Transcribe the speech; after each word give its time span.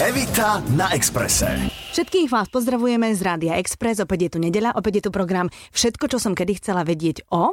Evita 0.00 0.64
na 0.80 0.96
Exprese. 0.96 1.68
Všetkých 1.92 2.32
vás 2.32 2.48
pozdravujeme 2.48 3.12
z 3.12 3.20
Rádia 3.20 3.60
Express, 3.60 4.00
opäť 4.00 4.18
je 4.24 4.30
tu 4.32 4.38
nedeľa, 4.40 4.72
opäť 4.72 4.96
je 4.96 5.02
tu 5.04 5.10
program 5.12 5.52
Všetko, 5.76 6.08
čo 6.08 6.16
som 6.16 6.32
kedy 6.32 6.56
chcela 6.56 6.88
vedieť 6.88 7.28
o. 7.28 7.52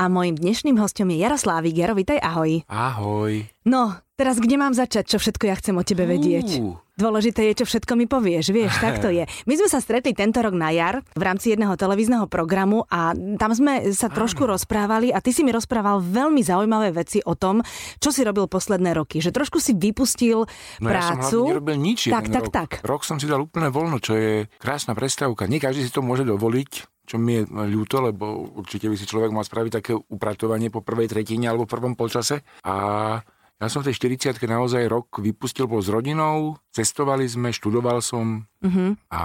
A 0.00 0.08
mojim 0.08 0.32
dnešným 0.32 0.80
hostom 0.80 1.12
je 1.12 1.20
Jaroslávik. 1.20 1.76
Jaro, 1.76 1.92
vitaj, 1.92 2.16
ahoj. 2.16 2.64
Ahoj. 2.72 3.44
No, 3.68 3.92
teraz 4.22 4.38
kde 4.38 4.54
mám 4.54 4.70
začať, 4.70 5.10
čo 5.10 5.18
všetko 5.18 5.50
ja 5.50 5.58
chcem 5.58 5.74
o 5.74 5.82
tebe 5.82 6.06
vedieť? 6.06 6.62
Dôležité 6.94 7.50
je, 7.50 7.58
čo 7.58 7.66
všetko 7.66 7.98
mi 7.98 8.06
povieš, 8.06 8.54
vieš, 8.54 8.78
tak 8.78 9.02
to 9.02 9.10
je. 9.10 9.26
My 9.48 9.54
sme 9.58 9.66
sa 9.66 9.82
stretli 9.82 10.14
tento 10.14 10.38
rok 10.38 10.54
na 10.54 10.70
jar 10.70 11.02
v 11.18 11.22
rámci 11.26 11.50
jedného 11.50 11.74
televízneho 11.74 12.30
programu 12.30 12.86
a 12.86 13.10
tam 13.16 13.50
sme 13.50 13.90
sa 13.90 14.06
trošku 14.06 14.46
rozprávali 14.46 15.10
a 15.10 15.18
ty 15.18 15.34
si 15.34 15.42
mi 15.42 15.50
rozprával 15.50 15.98
veľmi 15.98 16.38
zaujímavé 16.38 16.94
veci 16.94 17.18
o 17.26 17.34
tom, 17.34 17.64
čo 17.98 18.14
si 18.14 18.22
robil 18.22 18.46
posledné 18.46 18.94
roky. 18.94 19.18
Že 19.18 19.34
trošku 19.34 19.58
si 19.58 19.74
vypustil 19.74 20.46
No 20.78 20.86
ja 20.86 21.02
som 21.02 21.18
prácu. 21.18 21.36
hlavne 21.42 21.52
nerobil 21.58 21.76
nič 21.82 22.00
tak, 22.06 22.30
tak, 22.30 22.46
rok. 22.46 22.52
tak. 22.54 22.70
Rok 22.86 23.02
som 23.02 23.18
si 23.18 23.26
dal 23.26 23.42
úplne 23.42 23.72
voľno, 23.74 23.98
čo 23.98 24.14
je 24.14 24.46
krásna 24.62 24.94
prestávka. 24.94 25.50
Nie 25.50 25.58
každý 25.58 25.82
si 25.82 25.90
to 25.90 26.04
môže 26.04 26.22
dovoliť, 26.22 26.70
čo 27.08 27.16
mi 27.18 27.40
je 27.40 27.48
ľúto, 27.50 27.98
lebo 27.98 28.52
určite 28.54 28.86
by 28.86 28.94
si 28.94 29.08
človek 29.08 29.34
mal 29.34 29.42
spraviť 29.42 29.72
také 29.74 29.92
upratovanie 29.96 30.68
po 30.70 30.84
prvej 30.84 31.10
tretine 31.10 31.50
alebo 31.50 31.66
prvom 31.66 31.96
polčase. 31.98 32.44
A 32.62 33.16
ja 33.62 33.70
som 33.70 33.86
v 33.86 33.94
tej 33.94 34.18
40 34.18 34.42
naozaj 34.42 34.90
rok 34.90 35.22
vypustil, 35.22 35.70
bol 35.70 35.78
s 35.78 35.86
rodinou, 35.86 36.58
cestovali 36.74 37.30
sme, 37.30 37.54
študoval 37.54 38.02
som 38.02 38.50
Mhm. 38.62 39.10
a 39.10 39.22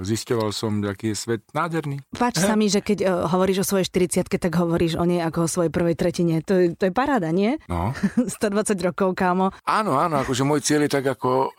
zisťoval 0.00 0.50
som, 0.50 0.80
aký 0.80 1.12
je 1.12 1.16
svet 1.16 1.42
nádherný. 1.52 2.00
Páči 2.16 2.40
sa 2.40 2.56
mi, 2.56 2.66
že 2.66 2.80
keď 2.80 2.98
uh, 3.00 3.10
hovoríš 3.28 3.60
o 3.62 3.68
svojej 3.68 3.84
40 3.84 4.26
tak 4.26 4.52
hovoríš 4.56 4.96
o 4.96 5.04
nej 5.04 5.20
ako 5.20 5.44
o 5.44 5.52
svojej 5.52 5.68
prvej 5.68 5.94
tretine. 5.94 6.40
To, 6.44 6.56
je- 6.56 6.72
to 6.72 6.88
je 6.88 6.92
paráda, 6.92 7.28
nie? 7.28 7.60
No. 7.68 7.92
120 8.40 8.72
rokov, 8.80 9.12
kámo. 9.12 9.52
Áno, 9.62 10.00
áno, 10.00 10.24
akože 10.24 10.42
môj 10.42 10.64
cieľ 10.64 10.88
je 10.88 10.96
tak 10.96 11.06
ako 11.06 11.30
uh, 11.30 11.52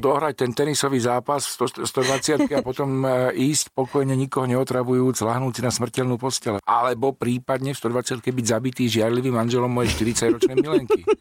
dohrať 0.06 0.48
ten 0.48 0.50
tenisový 0.52 0.96
zápas 0.96 1.44
v 1.44 1.68
100 1.84 1.84
120 1.84 2.48
a 2.50 2.60
potom 2.64 3.04
uh, 3.04 3.10
ísť 3.30 3.76
pokojne, 3.76 4.16
nikoho 4.16 4.48
neotravujúc, 4.48 5.20
lahnúť 5.20 5.52
si 5.52 5.62
na 5.62 5.70
smrteľnú 5.70 6.16
postele. 6.16 6.58
Alebo 6.64 7.12
prípadne 7.12 7.72
v 7.72 7.78
120 7.78 8.24
byť 8.24 8.46
zabitý 8.48 8.88
žiarlivým 8.88 9.36
manželom 9.36 9.68
mojej 9.68 9.92
40-ročnej 9.92 10.56
milenky. 10.56 11.04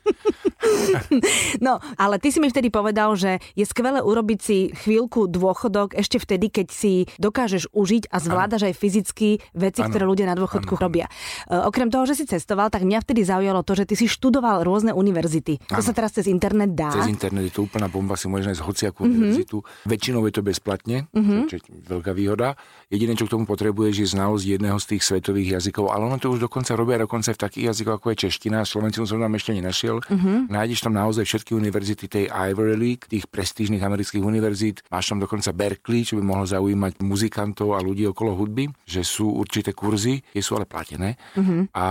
No, 1.60 1.78
ale 1.96 2.18
ty 2.18 2.30
si 2.30 2.40
mi 2.40 2.48
vtedy 2.48 2.70
povedal, 2.70 3.14
že 3.14 3.42
je 3.54 3.66
skvelé 3.66 4.00
urobiť 4.00 4.40
si 4.40 4.58
chvíľku 4.70 5.26
dôchodok 5.26 5.98
ešte 5.98 6.18
vtedy, 6.18 6.54
keď 6.54 6.68
si 6.70 6.94
dokážeš 7.18 7.74
užiť 7.74 8.06
a 8.08 8.18
zvládaš 8.20 8.70
aj 8.70 8.76
fyzicky 8.76 9.30
veci, 9.52 9.82
Áno. 9.82 9.90
ktoré 9.90 10.06
ľudia 10.06 10.28
na 10.28 10.36
dôchodku 10.36 10.78
Áno. 10.78 10.84
robia. 10.84 11.10
E, 11.48 11.58
okrem 11.58 11.90
toho, 11.90 12.06
že 12.06 12.14
si 12.14 12.26
cestoval, 12.26 12.68
tak 12.68 12.84
mňa 12.84 13.02
vtedy 13.02 13.24
zaujalo 13.24 13.62
to, 13.62 13.74
že 13.74 13.88
ty 13.88 13.96
si 13.96 14.06
študoval 14.06 14.62
rôzne 14.62 14.92
univerzity. 14.92 15.58
To 15.72 15.80
Áno. 15.80 15.84
sa 15.84 15.92
teraz 15.92 16.14
cez 16.14 16.28
internet 16.28 16.76
dá. 16.76 16.94
Cez 16.94 17.08
internet 17.08 17.50
je 17.50 17.54
to 17.56 17.66
úplná 17.66 17.88
bomba, 17.88 18.14
si 18.14 18.28
môžeš 18.28 18.46
nájsť 18.52 18.62
hociakú 18.62 19.02
Mhm. 19.02 19.10
univerzitu. 19.10 19.58
Väčšinou 19.84 20.22
je 20.28 20.34
to 20.34 20.42
bezplatne, 20.42 21.08
čo 21.48 21.56
je 21.56 21.62
veľká 21.88 22.12
výhoda. 22.12 22.54
Jediné, 22.92 23.16
čo 23.16 23.26
k 23.26 23.34
tomu 23.34 23.48
potrebuješ, 23.48 23.96
je 23.98 24.08
znalosť 24.12 24.46
jedného 24.46 24.78
z 24.78 24.86
tých 24.92 25.02
svetových 25.02 25.58
jazykov, 25.58 25.90
ale 25.90 26.06
ono 26.06 26.20
to 26.20 26.28
už 26.28 26.44
dokonca 26.44 26.76
robia 26.76 27.00
dokonca 27.00 27.32
v 27.32 27.40
takých 27.40 27.66
jazykoch, 27.72 27.96
ako 27.98 28.08
je 28.12 28.18
čeština, 28.28 28.62
slovenčinu 28.62 29.08
som 29.08 29.18
tam 29.18 29.32
ešte 29.32 29.56
nenašiel. 29.56 30.04
Mhm. 30.04 30.52
Nájdeš 30.52 30.84
tam 30.84 30.94
naozaj 30.94 31.24
všetky 31.24 31.56
univerzity 31.56 32.06
tej 32.06 32.26
Ivy 32.28 32.76
League, 32.76 33.08
tých 33.08 33.32
prestížnych 33.32 33.80
amerických 33.80 34.20
univerzít. 34.20 34.51
Máš 34.92 35.12
tam 35.12 35.20
dokonca 35.20 35.52
Berkeley, 35.56 36.06
čo 36.06 36.18
by 36.20 36.24
mohlo 36.24 36.46
zaujímať 36.46 37.02
muzikantov 37.02 37.76
a 37.76 37.84
ľudí 37.84 38.06
okolo 38.08 38.36
hudby, 38.38 38.70
že 38.86 39.02
sú 39.02 39.32
určité 39.32 39.74
kurzy, 39.74 40.22
tie 40.22 40.44
sú 40.44 40.60
ale 40.60 40.70
platené. 40.70 41.18
Mhm. 41.36 41.74
A 41.74 41.86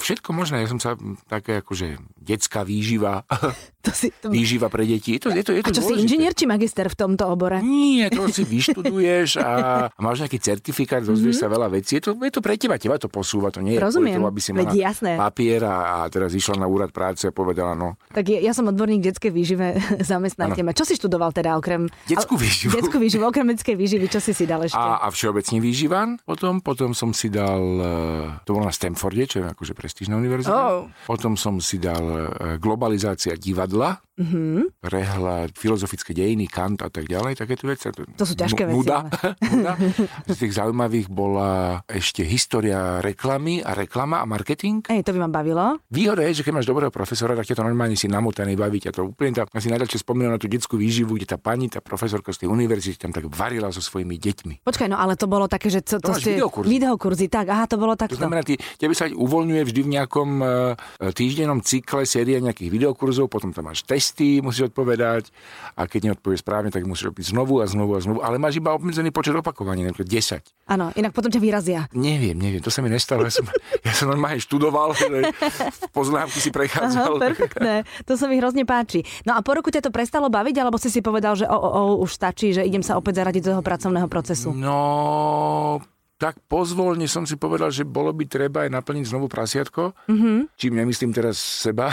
všetko 0.00 0.30
možné, 0.32 0.64
ja 0.64 0.70
som 0.70 0.80
sa 0.80 0.94
také 1.26 1.60
akože 1.60 2.00
detská 2.16 2.66
výživa, 2.66 3.22
To 3.86 3.92
si, 3.94 4.10
to... 4.10 4.28
výživa 4.28 4.66
pre 4.66 4.82
deti. 4.82 5.14
Je 5.14 5.20
to, 5.22 5.28
je 5.30 5.42
to, 5.42 5.52
je 5.54 5.62
A 5.62 5.68
to 5.70 5.70
čo 5.70 5.82
si 5.82 5.94
dôležité. 5.94 6.02
inžinier 6.02 6.32
či 6.34 6.44
magister 6.44 6.86
v 6.90 6.96
tomto 6.98 7.24
obore? 7.26 7.62
Nie, 7.62 8.10
to 8.10 8.26
si 8.28 8.42
vyštuduješ 8.54 9.38
a 9.38 9.50
a 9.86 10.00
máš 10.02 10.26
nejaký 10.26 10.38
certifikát, 10.38 11.00
dozvieš 11.00 11.38
sa 11.38 11.46
veľa 11.46 11.70
vecí. 11.70 11.96
Je 11.96 12.10
to, 12.10 12.18
je 12.18 12.32
to 12.32 12.40
pre 12.40 12.58
teba, 12.58 12.76
teba 12.76 12.98
to 12.98 13.06
posúva, 13.06 13.48
to 13.48 13.60
nie 13.60 13.76
je 13.76 13.80
Mhm. 13.80 13.86
Rozumiem, 13.86 14.16
tomu, 14.18 14.26
aby 14.26 14.40
si 14.42 14.50
veď 14.50 14.66
mala 14.66 14.82
jasné. 14.90 15.12
papier 15.14 15.60
a, 15.62 15.76
a 16.02 16.10
teraz 16.10 16.32
išla 16.32 16.58
na 16.58 16.66
úrad 16.66 16.90
práce 16.90 17.28
a 17.28 17.32
povedala, 17.32 17.76
no, 17.76 17.94
Tak 18.10 18.26
ja, 18.26 18.40
ja 18.40 18.50
som 18.50 18.66
odborník 18.66 19.04
detskej 19.04 19.30
výžive, 19.30 19.78
zamestnajte 20.12 20.64
ma. 20.64 20.72
Čo 20.72 20.82
si 20.82 20.98
študoval 20.98 21.30
teda 21.30 21.54
okrem... 21.54 21.86
Detskú 22.08 22.34
výživu. 22.34 22.74
Detskú 22.74 22.96
výživu, 22.98 23.22
okrem 23.22 23.46
detskej 23.52 23.76
výživy, 23.78 24.10
čo 24.10 24.18
si 24.18 24.32
si 24.34 24.48
dal 24.48 24.64
ešte? 24.64 24.74
a, 24.76 24.98
a 25.04 25.08
všeobecne 25.12 25.62
výživan. 25.62 26.08
Potom, 26.24 26.58
potom 26.58 26.90
som 26.96 27.12
si 27.14 27.30
dal, 27.30 27.62
e, 27.62 27.90
to 28.42 28.56
bolo 28.56 28.66
na 28.66 28.74
Stanforde, 28.74 29.24
čo 29.28 29.36
je 29.40 29.44
akože 29.52 29.72
prestížna 29.76 30.16
univerzita. 30.16 30.56
Oh. 30.56 30.90
Potom 31.06 31.36
som 31.38 31.60
si 31.62 31.78
dal 31.78 32.02
e, 32.02 32.24
globalizácia 32.58 33.36
divadla, 33.36 33.75
lá? 33.76 34.02
Mhm. 34.16 34.80
prehľad 34.80 35.52
filozofické 35.52 36.10
dejiny, 36.10 36.46
Kant 36.46 36.80
a 36.80 36.88
tak 36.88 37.04
ďalej, 37.04 37.36
takéto 37.36 37.66
veci. 37.66 37.92
To 37.92 38.24
sú 38.24 38.32
ťažké 38.32 38.64
veci, 38.64 38.74
Nuda. 38.74 39.04
Nuda. 39.52 39.76
Z 40.24 40.36
tých 40.38 40.56
zaujímavých 40.56 41.06
bola 41.06 41.84
ešte 41.84 42.22
história 42.22 42.98
reklamy 42.98 43.60
a 43.60 43.72
reklama 43.72 44.18
a 44.18 44.26
marketing. 44.26 44.80
Ej, 44.86 45.02
to 45.02 45.12
by 45.12 45.20
ma 45.20 45.30
bavilo. 45.30 45.76
Výhoda 45.86 46.24
je, 46.24 46.40
že 46.40 46.42
keď 46.42 46.52
máš 46.54 46.66
dobrého 46.66 46.88
profesora, 46.88 47.34
tak 47.34 47.44
ťa 47.44 47.56
to 47.56 47.62
normálne 47.62 47.92
si 47.92 48.06
namotaný 48.06 48.54
baví 48.54 48.80
ťa 48.80 48.90
to 48.90 49.04
úplne. 49.04 49.36
Tak, 49.36 49.52
ja 49.52 49.60
si 49.60 49.68
najradšej 49.68 50.00
spomínam 50.00 50.32
na 50.32 50.40
tú 50.40 50.48
detskú 50.48 50.74
výživu, 50.74 51.14
kde 51.14 51.26
tá 51.26 51.36
pani, 51.36 51.68
tá 51.68 51.78
profesorka 51.78 52.32
z 52.32 52.44
tej 52.44 52.48
univerzity 52.48 52.96
tam 52.96 53.12
tak 53.12 53.28
varila 53.28 53.68
so 53.68 53.80
svojimi 53.80 54.16
deťmi. 54.16 54.64
Počkaj, 54.64 54.88
no 54.88 54.96
ale 54.96 55.20
to 55.20 55.28
bolo 55.28 55.44
také, 55.44 55.68
že 55.68 55.84
to, 55.84 56.00
to, 56.00 56.08
To 56.08 56.16
máš 56.16 56.24
videokurzy. 56.24 56.66
videokurzy. 56.66 57.26
Tak, 57.28 57.46
aha, 57.46 57.64
to 57.66 57.76
bolo 57.76 57.92
To 57.92 58.00
takto. 58.00 58.16
znamená, 58.16 58.40
ty, 58.40 58.56
tebe 58.76 58.96
sa 58.96 59.06
uvoľňuje 59.06 59.62
vždy 59.62 59.80
v 59.82 59.90
nejakom 59.92 60.28
e, 60.40 60.46
týždennom 61.12 61.60
cykle 61.60 62.02
séria 62.02 62.40
nejakých 62.40 62.70
videokurzov, 62.70 63.28
potom 63.28 63.52
tam 63.52 63.68
máš 63.68 63.84
testy, 64.06 64.38
musíš 64.38 64.70
odpovedať 64.70 65.34
a 65.74 65.90
keď 65.90 66.14
neodpovieš 66.14 66.46
správne, 66.46 66.70
tak 66.70 66.86
musíš 66.86 67.10
robiť 67.10 67.34
znovu 67.34 67.58
a 67.58 67.66
znovu 67.66 67.98
a 67.98 68.00
znovu, 68.00 68.22
ale 68.22 68.38
máš 68.38 68.62
iba 68.62 68.70
obmedzený 68.70 69.10
počet 69.10 69.34
opakovaní, 69.34 69.82
napríklad 69.82 70.06
10. 70.06 70.70
Áno, 70.70 70.94
inak 70.94 71.10
potom 71.10 71.26
ťa 71.26 71.42
vyrazia. 71.42 71.90
Neviem, 71.90 72.38
neviem, 72.38 72.62
to 72.62 72.70
sa 72.70 72.86
mi 72.86 72.90
nestalo. 72.90 73.26
Ja 73.26 73.34
som, 73.34 73.50
ja 73.82 73.90
som 73.90 74.06
normálne 74.06 74.38
študoval, 74.38 74.94
poznámky 75.90 76.38
si 76.38 76.54
Aha, 76.54 76.56
prechádzal. 76.62 77.18
perfektné. 77.18 77.74
To 78.06 78.14
sa 78.14 78.30
mi 78.30 78.38
hrozne 78.38 78.62
páči. 78.62 79.02
No 79.26 79.34
a 79.34 79.42
po 79.42 79.58
roku 79.58 79.74
ťa 79.74 79.82
to 79.82 79.90
prestalo 79.90 80.30
baviť, 80.30 80.54
alebo 80.62 80.78
si 80.78 80.86
si 80.86 81.02
povedal, 81.02 81.34
že 81.34 81.50
o, 81.50 81.58
o, 81.58 81.68
o, 81.68 81.82
už 82.06 82.14
stačí, 82.14 82.54
že 82.54 82.62
idem 82.62 82.86
sa 82.86 82.94
opäť 82.94 83.26
zaradiť 83.26 83.42
do 83.42 83.50
toho 83.58 83.62
pracovného 83.66 84.06
procesu? 84.06 84.54
No, 84.54 85.82
tak 86.16 86.40
pozvolne 86.48 87.04
som 87.04 87.28
si 87.28 87.36
povedal, 87.36 87.68
že 87.68 87.84
bolo 87.84 88.12
by 88.12 88.24
treba 88.24 88.64
aj 88.64 88.72
naplniť 88.72 89.04
znovu 89.06 89.28
prasiatko, 89.28 89.92
Mhm. 90.08 90.12
mm-hmm. 90.16 90.38
čím 90.56 90.72
nemyslím 90.76 91.12
teraz 91.12 91.36
seba 91.36 91.92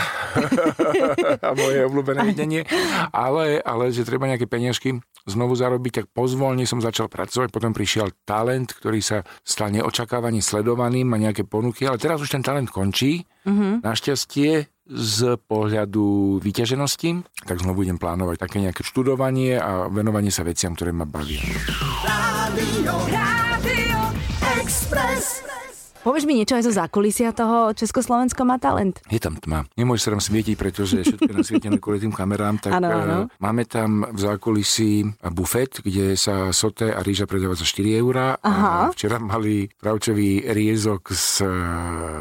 a 1.48 1.50
moje 1.56 1.80
obľúbené 1.84 2.32
jedenie, 2.32 2.64
ale, 3.12 3.60
ale 3.60 3.92
že 3.92 4.08
treba 4.08 4.28
nejaké 4.32 4.48
peniažky 4.48 4.96
znovu 5.24 5.56
zarobiť, 5.56 6.04
tak 6.04 6.06
pozvolne 6.12 6.68
som 6.68 6.84
začal 6.84 7.08
pracovať, 7.08 7.48
potom 7.52 7.72
prišiel 7.72 8.12
talent, 8.28 8.76
ktorý 8.76 9.00
sa 9.00 9.24
stal 9.44 9.72
neočakávane 9.72 10.44
sledovaným, 10.44 11.08
má 11.08 11.16
nejaké 11.16 11.48
ponuky, 11.48 11.88
ale 11.88 11.96
teraz 11.96 12.20
už 12.20 12.32
ten 12.36 12.44
talent 12.44 12.68
končí, 12.68 13.24
mm-hmm. 13.48 13.84
našťastie 13.88 14.68
z 14.84 15.20
pohľadu 15.48 16.38
vyťaženosti, 16.44 17.24
tak 17.48 17.64
znovu 17.64 17.88
budem 17.88 17.96
plánovať 17.96 18.36
také 18.36 18.60
nejaké 18.60 18.84
študovanie 18.84 19.56
a 19.56 19.88
venovanie 19.88 20.28
sa 20.28 20.44
veciam, 20.44 20.76
ktoré 20.76 20.92
ma 20.92 21.08
bavia. 21.08 21.40
Radio 23.64 24.12
Express. 24.60 25.53
Povieš 26.04 26.28
mi 26.28 26.36
niečo 26.36 26.60
aj 26.60 26.68
zo 26.68 26.76
zákulisia 26.76 27.32
toho 27.32 27.72
Československo 27.72 28.44
má 28.44 28.60
talent? 28.60 29.00
Je 29.08 29.24
tam 29.24 29.40
tma. 29.40 29.64
Nemôže 29.80 30.04
sa 30.04 30.12
tam 30.12 30.20
svietiť, 30.20 30.60
pretože 30.60 31.00
všetko 31.00 31.32
je 31.32 31.36
nasvietené 31.40 31.80
kvôli 31.80 32.04
tým 32.04 32.12
kamerám. 32.12 32.60
Tak 32.60 32.76
Áno, 32.76 32.88
áno. 32.92 33.18
eh, 33.24 33.40
máme 33.40 33.64
tam 33.64 34.04
v 34.12 34.20
zákulisí 34.20 35.08
bufet, 35.32 35.80
kde 35.80 36.20
sa 36.20 36.52
soté 36.52 36.92
a 36.92 37.00
rýža 37.00 37.24
predáva 37.24 37.56
za 37.56 37.64
4 37.64 38.04
eurá. 38.04 38.36
Aha. 38.44 38.92
A 38.92 38.92
včera 38.92 39.16
mali 39.16 39.72
pravčový 39.80 40.44
riezok 40.52 41.16
s 41.16 41.40
eh, 41.40 41.48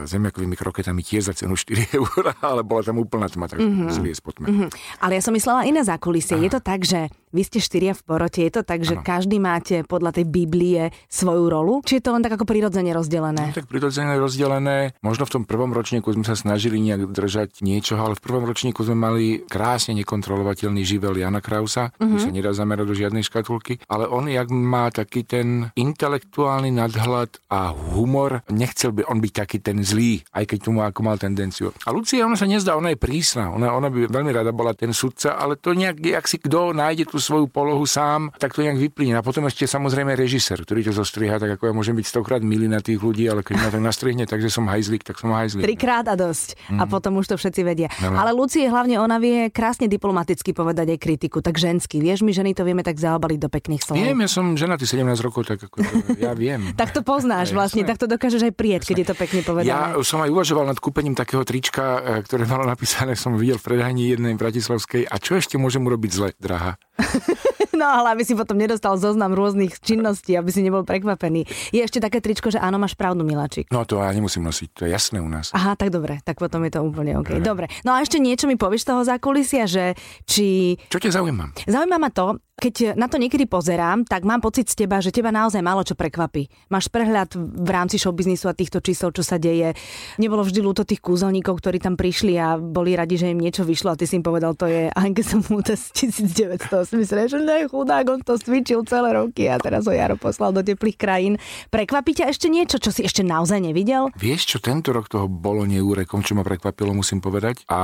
zemiakovými 0.06 0.54
kroketami 0.54 1.02
tiež 1.02 1.34
za 1.34 1.34
cenu 1.34 1.58
4 1.58 1.90
eurá, 1.98 2.38
ale 2.38 2.62
bola 2.62 2.86
tam 2.86 3.02
úplná 3.02 3.26
tma, 3.26 3.50
tak 3.50 3.58
mm-hmm. 3.58 3.90
zliez 3.98 4.22
po 4.22 4.30
tme. 4.30 4.46
Hm, 4.46 4.70
ale 5.02 5.18
ja 5.18 5.22
som 5.26 5.34
myslela 5.34 5.66
iné 5.66 5.82
zákulisie. 5.82 6.38
Je 6.38 6.54
to 6.54 6.62
tak, 6.62 6.86
že 6.86 7.10
vy 7.32 7.42
ste 7.48 7.58
štyria 7.64 7.96
v 7.96 8.02
porote, 8.04 8.44
je 8.44 8.52
to 8.52 8.62
tak, 8.62 8.84
že 8.84 8.92
Áno. 8.92 9.02
každý 9.02 9.40
máte 9.40 9.88
podľa 9.88 10.20
tej 10.20 10.28
Biblie 10.28 10.92
svoju 11.08 11.48
rolu? 11.48 11.80
Či 11.80 11.98
je 11.98 12.04
to 12.04 12.12
len 12.12 12.20
tak 12.20 12.36
ako 12.36 12.44
prirodzene 12.44 12.92
rozdelené? 12.92 13.50
No, 13.50 13.56
tak 13.56 13.71
prirodzene 13.72 14.20
rozdelené. 14.20 14.92
Možno 15.00 15.24
v 15.24 15.40
tom 15.40 15.44
prvom 15.48 15.72
ročníku 15.72 16.12
sme 16.12 16.28
sa 16.28 16.36
snažili 16.36 16.76
nejak 16.84 17.08
držať 17.08 17.64
niečo, 17.64 17.96
ale 17.96 18.12
v 18.12 18.20
prvom 18.20 18.44
ročníku 18.44 18.84
sme 18.84 19.00
mali 19.00 19.24
krásne 19.48 19.96
nekontrolovateľný 19.96 20.84
živel 20.84 21.16
Jana 21.16 21.40
Krausa, 21.40 21.88
ktorý 21.96 22.20
sa 22.20 22.28
nedá 22.28 22.52
zamerať 22.52 22.84
do 22.84 22.92
žiadnej 22.92 23.24
škatulky, 23.24 23.80
ale 23.88 24.04
on, 24.12 24.28
jak 24.28 24.52
má 24.52 24.92
taký 24.92 25.24
ten 25.24 25.72
intelektuálny 25.72 26.68
nadhľad 26.68 27.40
a 27.48 27.72
humor, 27.72 28.44
nechcel 28.52 28.92
by 28.92 29.08
on 29.08 29.24
byť 29.24 29.32
taký 29.32 29.58
ten 29.64 29.80
zlý, 29.80 30.20
aj 30.36 30.44
keď 30.52 30.58
tomu 30.68 30.84
ako 30.84 31.00
mal 31.00 31.16
tendenciu. 31.16 31.72
A 31.88 31.96
Lucia, 31.96 32.28
ona 32.28 32.36
sa 32.36 32.44
nezdá, 32.44 32.76
ona 32.76 32.92
je 32.92 33.00
prísna, 33.00 33.48
ona, 33.48 33.72
ona 33.72 33.88
by 33.88 34.12
veľmi 34.12 34.36
rada 34.36 34.52
bola 34.52 34.76
ten 34.76 34.92
sudca, 34.92 35.40
ale 35.40 35.56
to 35.56 35.72
nejak, 35.72 35.96
ak 36.12 36.28
si 36.28 36.36
kto 36.36 36.76
nájde 36.76 37.08
tú 37.08 37.16
svoju 37.16 37.48
polohu 37.48 37.88
sám, 37.88 38.28
tak 38.36 38.52
to 38.52 38.60
nejak 38.60 38.76
vyplyne. 38.76 39.16
A 39.16 39.24
potom 39.24 39.48
ešte 39.48 39.64
samozrejme 39.64 40.12
režisér, 40.12 40.60
ktorý 40.60 40.84
to 40.84 40.92
zostriha, 40.92 41.40
tak 41.40 41.56
ako 41.56 41.70
ja 41.70 41.72
môžem 41.72 41.96
byť 41.96 42.06
stokrát 42.06 42.42
milý 42.44 42.68
na 42.68 42.82
tých 42.82 43.00
ľudí, 43.00 43.24
ale 43.30 43.40
keď 43.46 43.61
ma 43.62 43.70
tak 43.70 43.82
nastrihne, 43.82 44.24
takže 44.26 44.50
som 44.50 44.66
hajzlik, 44.66 45.06
tak 45.06 45.22
som 45.22 45.30
hajzlik. 45.30 45.62
Trikrát 45.62 46.06
a 46.10 46.18
dosť. 46.18 46.58
A 46.74 46.84
potom 46.90 47.22
už 47.22 47.30
to 47.30 47.36
všetci 47.38 47.60
vedia. 47.62 47.88
No. 48.02 48.18
Ale 48.18 48.34
Lucie 48.34 48.66
hlavne 48.66 48.98
ona 48.98 49.22
vie 49.22 49.48
krásne 49.54 49.86
diplomaticky 49.86 50.50
povedať 50.50 50.94
aj 50.94 50.98
kritiku, 50.98 51.38
tak 51.38 51.56
žensky. 51.56 52.02
Vieš, 52.02 52.26
my 52.26 52.34
ženy 52.34 52.50
to 52.58 52.66
vieme 52.66 52.82
tak 52.82 52.98
zaobaliť 52.98 53.38
do 53.38 53.48
pekných 53.48 53.82
slov. 53.82 54.02
Viem, 54.02 54.18
ja 54.18 54.28
som 54.28 54.58
ženatý 54.58 54.82
17 54.84 55.06
rokov, 55.22 55.46
tak 55.46 55.62
ako 55.70 55.78
ja 56.18 56.34
viem. 56.34 56.64
Tak 56.82 56.90
to 56.96 57.04
poznáš 57.06 57.54
vlastne, 57.54 57.86
tak 57.86 58.00
to 58.00 58.10
dokážeš 58.10 58.48
aj 58.48 58.54
prieť, 58.58 58.82
keď 58.90 58.96
je 58.98 59.06
to 59.06 59.14
pekne 59.14 59.40
Ja 59.40 59.46
povedané. 59.46 60.02
som 60.02 60.18
aj 60.24 60.30
uvažoval 60.34 60.66
nad 60.66 60.78
kúpením 60.82 61.14
takého 61.14 61.46
trička, 61.46 62.00
e, 62.00 62.26
ktoré 62.26 62.42
malo 62.48 62.66
napísané, 62.66 63.14
som 63.14 63.38
videl 63.38 63.60
v 63.60 63.64
predajni 63.70 64.10
jednej 64.10 64.34
bratislavskej. 64.34 65.06
A 65.06 65.20
čo 65.22 65.38
ešte 65.38 65.60
môžem 65.60 65.84
urobiť 65.84 66.10
zle, 66.10 66.28
drahá? 66.40 66.80
No 67.82 67.90
ale 67.90 68.14
aby 68.14 68.22
si 68.22 68.38
potom 68.38 68.54
nedostal 68.54 68.94
zoznam 68.94 69.34
rôznych 69.34 69.82
činností, 69.82 70.38
aby 70.38 70.54
si 70.54 70.62
nebol 70.62 70.86
prekvapený. 70.86 71.50
Je 71.74 71.82
ešte 71.82 71.98
také 71.98 72.22
tričko, 72.22 72.46
že 72.54 72.62
áno, 72.62 72.78
máš 72.78 72.94
pravdu, 72.94 73.26
Miláčik. 73.26 73.74
No 73.74 73.82
to 73.82 73.98
ja 73.98 74.14
nemusím 74.14 74.46
nosiť, 74.46 74.68
to 74.70 74.80
je 74.86 74.94
jasné 74.94 75.18
u 75.18 75.26
nás. 75.26 75.50
Aha, 75.50 75.74
tak 75.74 75.90
dobre, 75.90 76.22
tak 76.22 76.38
potom 76.38 76.62
je 76.62 76.78
to 76.78 76.80
úplne 76.86 77.18
OK. 77.18 77.42
Dobre. 77.42 77.66
No 77.82 77.90
a 77.90 77.98
ešte 77.98 78.22
niečo 78.22 78.46
mi 78.46 78.54
povieš 78.54 78.86
toho 78.86 79.02
zákulisia, 79.02 79.66
že 79.66 79.98
či 80.30 80.78
Čo 80.86 81.02
ťa 81.02 81.10
zaujíma? 81.10 81.66
Zaujíma 81.66 81.98
ma 81.98 82.10
to, 82.14 82.38
keď 82.62 82.94
na 82.94 83.10
to 83.10 83.18
niekedy 83.18 83.50
pozerám, 83.50 84.06
tak 84.06 84.22
mám 84.22 84.38
pocit 84.38 84.70
z 84.70 84.86
teba, 84.86 85.02
že 85.02 85.10
teba 85.10 85.34
naozaj 85.34 85.58
málo 85.58 85.82
čo 85.82 85.98
prekvapí. 85.98 86.46
Máš 86.70 86.86
prehľad 86.86 87.34
v 87.34 87.70
rámci 87.74 87.98
showbiznisu 87.98 88.46
a 88.46 88.54
týchto 88.54 88.78
čísel, 88.78 89.10
čo 89.10 89.26
sa 89.26 89.34
deje. 89.34 89.74
Nebolo 90.22 90.46
vždy 90.46 90.62
ľúto 90.62 90.86
tých 90.86 91.02
kúzelníkov, 91.02 91.58
ktorí 91.58 91.82
tam 91.82 91.98
prišli 91.98 92.38
a 92.38 92.54
boli 92.62 92.94
radi, 92.94 93.18
že 93.18 93.34
im 93.34 93.42
niečo 93.42 93.66
vyšlo 93.66 93.90
a 93.90 93.98
ty 93.98 94.06
si 94.06 94.14
im 94.14 94.22
povedal, 94.22 94.54
to 94.54 94.70
je 94.70 94.86
Anke 94.94 95.26
Samuta 95.26 95.74
z 95.74 96.12
1980, 96.14 97.34
že 97.34 97.38
ne, 97.42 97.66
chudák, 97.72 98.04
on 98.12 98.20
to 98.20 98.36
cvičil 98.36 98.84
celé 98.84 99.16
roky 99.16 99.48
a 99.48 99.56
teraz 99.56 99.88
ho 99.88 99.96
Jaro 99.96 100.20
poslal 100.20 100.52
do 100.52 100.60
teplých 100.60 101.00
krajín. 101.00 101.40
Prekvapí 101.72 102.12
ťa 102.12 102.28
ešte 102.28 102.52
niečo, 102.52 102.76
čo 102.76 102.92
si 102.92 103.00
ešte 103.00 103.24
naozaj 103.24 103.64
nevidel? 103.64 104.12
Vieš 104.20 104.44
čo, 104.44 104.58
tento 104.60 104.92
rok 104.92 105.08
toho 105.08 105.24
bolo 105.24 105.64
neúrekom, 105.64 106.20
čo 106.20 106.36
ma 106.36 106.44
prekvapilo, 106.44 106.92
musím 106.92 107.24
povedať. 107.24 107.64
A 107.72 107.80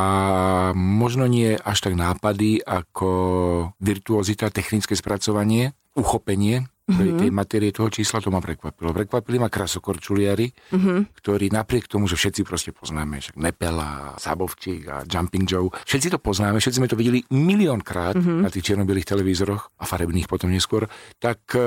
možno 0.76 1.24
nie 1.24 1.56
až 1.56 1.88
tak 1.88 1.96
nápady, 1.96 2.60
ako 2.60 3.08
virtuozita, 3.80 4.52
technické 4.52 4.92
spracovanie, 4.92 5.72
uchopenie 5.96 6.68
tej, 6.88 7.10
tej 7.20 7.30
matérie 7.30 7.70
toho 7.70 7.92
čísla, 7.92 8.24
to 8.24 8.32
ma 8.32 8.40
prekvapilo. 8.40 8.96
Prekvapili 8.96 9.36
ma 9.36 9.52
krasokorčuliari, 9.52 10.72
ktorí 11.20 11.52
napriek 11.52 11.84
tomu, 11.84 12.08
že 12.08 12.16
všetci 12.16 12.40
proste 12.48 12.70
poznáme, 12.72 13.20
však 13.20 13.36
Nepela, 13.36 14.16
Sabovčík 14.16 14.82
a 14.88 14.96
Jumping 15.04 15.44
Joe, 15.44 15.68
všetci 15.68 16.08
to 16.16 16.18
poznáme, 16.18 16.58
všetci 16.58 16.78
sme 16.80 16.88
to 16.88 16.96
videli 16.96 17.20
miliónkrát 17.28 18.16
na 18.16 18.48
tých 18.48 18.72
čiernobielých 18.72 19.04
televízoroch 19.04 19.76
a 19.78 19.84
farebných 19.84 20.30
potom 20.30 20.48
neskôr, 20.48 20.88
tak 21.20 21.44
e, 21.52 21.60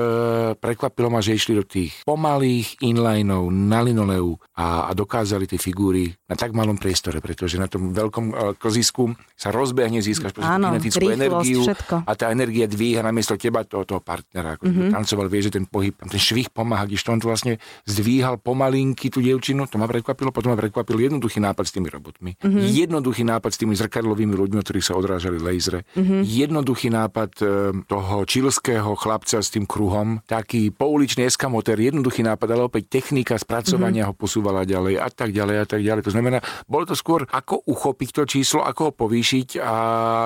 prekvapilo 0.58 1.08
ma, 1.08 1.22
že 1.22 1.38
išli 1.38 1.54
do 1.54 1.64
tých 1.64 2.02
pomalých 2.02 2.82
inlineov 2.82 3.48
na 3.52 3.80
linoleu 3.84 4.34
a, 4.58 4.88
a 4.88 4.90
dokázali 4.92 5.46
tie 5.46 5.60
figúry 5.60 6.10
na 6.26 6.34
tak 6.34 6.50
malom 6.56 6.76
priestore, 6.76 7.22
pretože 7.22 7.60
na 7.60 7.70
tom 7.70 7.94
veľkom 7.94 8.26
e, 8.30 8.34
klzisku 8.58 9.14
sa 9.36 9.54
rozbehne, 9.54 10.02
získaš 10.02 10.34
proste 10.34 10.50
Áno, 10.50 10.74
kinetickú 10.74 10.98
rýchlosť, 10.98 11.18
energiu 11.18 11.60
všetko. 11.62 11.96
a 12.06 12.12
tá 12.18 12.26
energia 12.32 12.66
dvíha 12.66 13.00
namiesto 13.04 13.34
teba 13.36 13.62
toho, 13.62 13.84
toho 13.84 14.00
partnera. 14.00 14.56
Ako 14.56 14.64
mm-hmm. 14.66 14.90
Tancoval, 15.12 15.28
vie, 15.28 15.44
že 15.44 15.52
ten 15.52 15.68
pohyb, 15.68 15.92
ten 15.92 16.16
švih 16.16 16.48
pomáha, 16.48 16.88
když 16.88 17.04
on 17.12 17.20
to 17.20 17.28
vlastne 17.28 17.60
zdvíhal 17.84 18.40
pomalinky 18.40 19.12
tú 19.12 19.20
dievčinu, 19.20 19.68
to 19.68 19.76
ma 19.76 19.84
prekvapilo, 19.84 20.32
potom 20.32 20.56
ma 20.56 20.58
prekvapil 20.58 20.96
jednoduchý 20.96 21.44
nápad 21.44 21.64
s 21.68 21.72
tými 21.76 21.92
robotmi. 21.92 22.40
Mm-hmm. 22.40 22.64
Jednoduchý 22.64 23.22
nápad 23.28 23.50
s 23.52 23.60
tými 23.60 23.76
zrkadlovými 23.76 24.32
ľuďmi, 24.32 24.56
od 24.56 24.64
ktorých 24.64 24.88
sa 24.88 24.96
odrážali 24.96 25.36
lasery. 25.36 25.84
Mm-hmm. 25.92 26.20
Jednoduchý 26.24 26.88
nápad 26.88 27.30
e, 27.36 27.44
toho 27.84 28.16
čilského 28.24 28.96
chlapca 28.96 29.44
s 29.44 29.52
tým 29.52 29.68
kruhom, 29.68 30.24
taký 30.24 30.72
pouličný 30.72 31.28
eskamotér, 31.28 31.76
jednoduchý 31.76 32.24
nápad, 32.24 32.48
ale 32.48 32.62
opäť 32.72 32.88
technika 32.88 33.36
spracovania 33.36 34.08
mm-hmm. 34.08 34.16
ho 34.16 34.20
posúvala 34.20 34.64
ďalej 34.64 34.96
a 34.96 35.08
tak 35.12 35.36
ďalej 35.36 35.56
a 35.60 35.66
tak 35.68 35.80
ďalej. 35.84 36.02
To 36.08 36.14
znamená, 36.16 36.38
bolo 36.64 36.88
to 36.88 36.96
skôr 36.96 37.28
ako 37.28 37.60
uchopiť 37.68 38.08
to 38.16 38.22
číslo, 38.24 38.64
ako 38.64 38.80
ho 38.88 38.92
povýšiť 38.96 39.60
a 39.60 39.74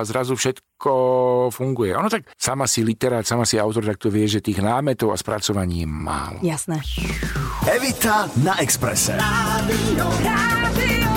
zrazu 0.06 0.38
všetko 0.38 0.75
funguje. 1.50 1.96
Ono 1.96 2.08
tak 2.12 2.28
sama 2.36 2.68
si 2.68 2.84
literát, 2.84 3.24
sama 3.24 3.48
si 3.48 3.56
autor, 3.56 3.88
tak 3.88 3.98
to 3.98 4.12
vie, 4.12 4.28
že 4.28 4.44
tých 4.44 4.60
námetov 4.60 5.12
a 5.12 5.16
spracovaní 5.16 5.82
je 5.82 5.88
málo. 5.88 6.38
Jasné. 6.44 6.84
Evita 7.66 8.28
na 8.44 8.60
Exprese. 8.60 9.16
Rádio, 9.16 10.06
Rádio 10.22 11.10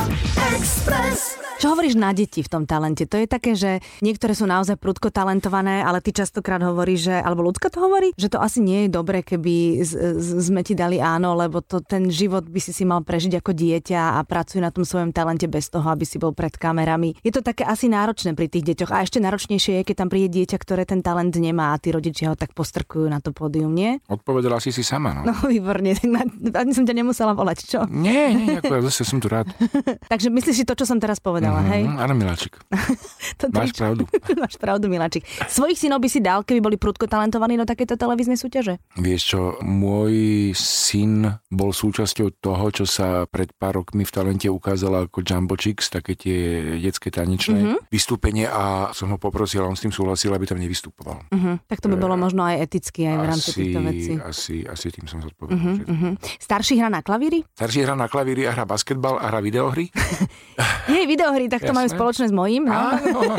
Express. 0.55 1.48
Čo 1.59 1.75
hovoríš 1.75 1.99
na 1.99 2.15
deti 2.15 2.39
v 2.39 2.47
tom 2.47 2.63
talente? 2.63 3.03
To 3.03 3.19
je 3.19 3.27
také, 3.27 3.51
že 3.51 3.83
niektoré 3.99 4.31
sú 4.31 4.47
naozaj 4.47 4.79
prudko 4.79 5.11
talentované, 5.11 5.83
ale 5.83 5.99
ty 5.99 6.15
častokrát 6.15 6.63
hovoríš, 6.63 7.11
že, 7.11 7.15
alebo 7.19 7.43
ľudská 7.43 7.67
to 7.67 7.83
hovorí, 7.83 8.15
že 8.15 8.31
to 8.31 8.39
asi 8.39 8.63
nie 8.63 8.87
je 8.87 8.95
dobre, 8.95 9.27
keby 9.27 9.83
z, 9.83 9.91
z, 10.23 10.27
sme 10.39 10.63
ti 10.63 10.71
dali 10.71 11.03
áno, 11.03 11.35
lebo 11.35 11.59
to, 11.59 11.83
ten 11.83 12.07
život 12.07 12.47
by 12.47 12.63
si 12.63 12.71
si 12.71 12.87
mal 12.87 13.03
prežiť 13.03 13.43
ako 13.43 13.51
dieťa 13.51 14.15
a 14.15 14.23
pracuj 14.23 14.63
na 14.63 14.71
tom 14.71 14.87
svojom 14.87 15.11
talente 15.11 15.51
bez 15.51 15.67
toho, 15.67 15.83
aby 15.91 16.07
si 16.07 16.15
bol 16.15 16.31
pred 16.31 16.55
kamerami. 16.55 17.19
Je 17.27 17.35
to 17.35 17.43
také 17.43 17.67
asi 17.67 17.91
náročné 17.91 18.39
pri 18.39 18.47
tých 18.47 18.63
deťoch 18.63 18.95
a 18.95 19.03
ešte 19.03 19.19
náročnejšie 19.19 19.83
je, 19.83 19.87
keď 19.91 19.95
tam 19.99 20.07
príde 20.07 20.31
dieťa, 20.31 20.55
ktoré 20.63 20.87
ten 20.87 21.03
talent 21.03 21.35
nemá 21.35 21.75
a 21.75 21.81
tí 21.83 21.91
rodičia 21.91 22.31
ho 22.31 22.39
tak 22.39 22.55
postrkujú 22.55 23.11
na 23.11 23.19
to 23.19 23.35
pódium, 23.35 23.75
nie? 23.75 23.99
Odpovedala 24.07 24.63
si 24.63 24.71
si 24.71 24.79
sama, 24.79 25.11
no. 25.11 25.35
No 25.35 25.35
výborne, 25.51 25.91
tak 25.91 26.07
na, 26.07 26.23
ani 26.55 26.71
som 26.71 26.87
ťa 26.87 26.95
nemusela 26.95 27.35
volať, 27.35 27.67
čo? 27.67 27.83
Nie, 27.91 28.31
nie, 28.31 28.63
ako 28.63 28.79
ja 28.79 28.81
zase 28.87 29.03
som 29.03 29.19
tu 29.19 29.27
rád. 29.27 29.51
Takže 30.13 30.31
myslíš 30.31 30.55
si 30.55 30.63
to, 30.63 30.71
čo 30.79 30.87
som 30.87 31.03
teraz 31.03 31.19
povedala, 31.19 31.48
hej? 31.59 31.83
Mm, 31.83 31.97
áno, 31.97 32.13
Miláčik. 32.13 32.53
To 33.39 33.47
Máš 33.49 33.71
pravdu. 33.71 34.03
Máš 34.43 34.55
pravdu, 34.55 34.85
Miláčik. 34.85 35.23
Svojich 35.47 35.77
synov 35.77 35.99
by 35.99 36.09
si 36.09 36.19
dal, 36.19 36.43
keby 36.43 36.59
boli 36.59 36.75
prudko 36.75 37.05
talentovaní 37.05 37.55
do 37.55 37.63
takéto 37.63 37.95
televíznej 37.95 38.35
súťaže? 38.35 38.77
Vieš 38.95 39.21
čo, 39.23 39.39
môj 39.61 40.13
syn 40.53 41.23
bol 41.47 41.71
súčasťou 41.71 42.35
toho, 42.35 42.65
čo 42.69 42.83
sa 42.83 43.23
pred 43.25 43.49
pár 43.53 43.79
rokmi 43.79 44.03
v 44.03 44.11
talente 44.11 44.45
ukázala 44.45 45.05
ako 45.05 45.21
Jumbo 45.21 45.55
Chicks, 45.55 45.87
také 45.87 46.13
tie 46.13 46.37
detské 46.77 47.09
tanečné 47.09 47.37
Mhm. 47.55 47.65
mm-hmm. 47.65 47.79
vystúpenie 47.87 48.45
a 48.45 48.91
som 48.91 49.07
ho 49.07 49.17
poprosil, 49.17 49.61
a 49.61 49.67
on 49.67 49.75
s 49.75 49.81
tým 49.81 49.93
súhlasil, 49.93 50.29
aby 50.29 50.43
tam 50.43 50.59
nevystupoval. 50.59 51.23
Uh-huh. 51.29 51.55
Tak 51.63 51.79
to 51.79 51.87
by 51.87 51.95
bolo 51.95 52.15
možno 52.15 52.43
aj 52.43 52.59
eticky 52.61 53.05
aj 53.05 53.15
v 53.15 53.25
rámci 53.25 53.49
Asi, 53.49 53.57
týchto 53.57 53.79
vecí. 53.81 54.11
asi, 54.19 54.55
asi 54.65 54.87
tým 54.89 55.05
som 55.05 55.19
zodpovedal. 55.19 55.55
Uh-huh, 55.55 55.77
Uh-huh. 55.85 56.13
Starší 56.37 56.75
hra 56.75 56.89
na 56.89 56.99
klavíri? 56.99 57.45
Starší 57.55 57.79
hrá 57.81 57.93
na 57.93 58.05
klavíri 58.05 58.43
a 58.43 58.51
hrá 58.51 58.65
basketbal 58.65 59.15
a 59.15 59.29
hrá 59.29 59.39
videohry. 59.39 59.87
Nie, 60.91 61.05
videohry, 61.05 61.38
tak 61.47 61.61
to 61.61 61.71
Jasné. 61.71 61.77
majú 61.77 61.87
spoločné 61.89 62.25
s 62.27 62.33
mojím. 62.33 62.63
No. 62.65 62.73
Áno. 62.75 63.37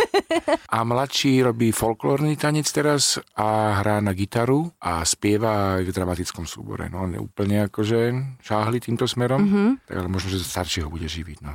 A 0.65 0.79
mladší 0.81 1.43
robí 1.43 1.69
folklórny 1.69 2.35
tanec 2.35 2.65
teraz 2.65 3.19
a 3.35 3.77
hrá 3.77 3.99
na 3.99 4.15
gitaru 4.15 4.71
a 4.79 5.03
spieva 5.03 5.77
aj 5.77 5.85
v 5.85 5.93
dramatickom 5.93 6.47
súbore. 6.47 6.87
No, 6.87 7.05
on 7.05 7.13
je 7.13 7.21
úplne 7.21 7.67
akože 7.67 8.01
šáhli 8.41 8.79
týmto 8.79 9.05
smerom, 9.05 9.43
Mhm. 9.43 9.51
uh-huh. 9.51 9.71
tak 9.85 9.97
ale 9.99 10.09
možno, 10.09 10.31
že 10.31 10.41
starší 10.41 10.81
ho 10.81 10.89
bude 10.89 11.05
živiť. 11.05 11.39
No. 11.43 11.53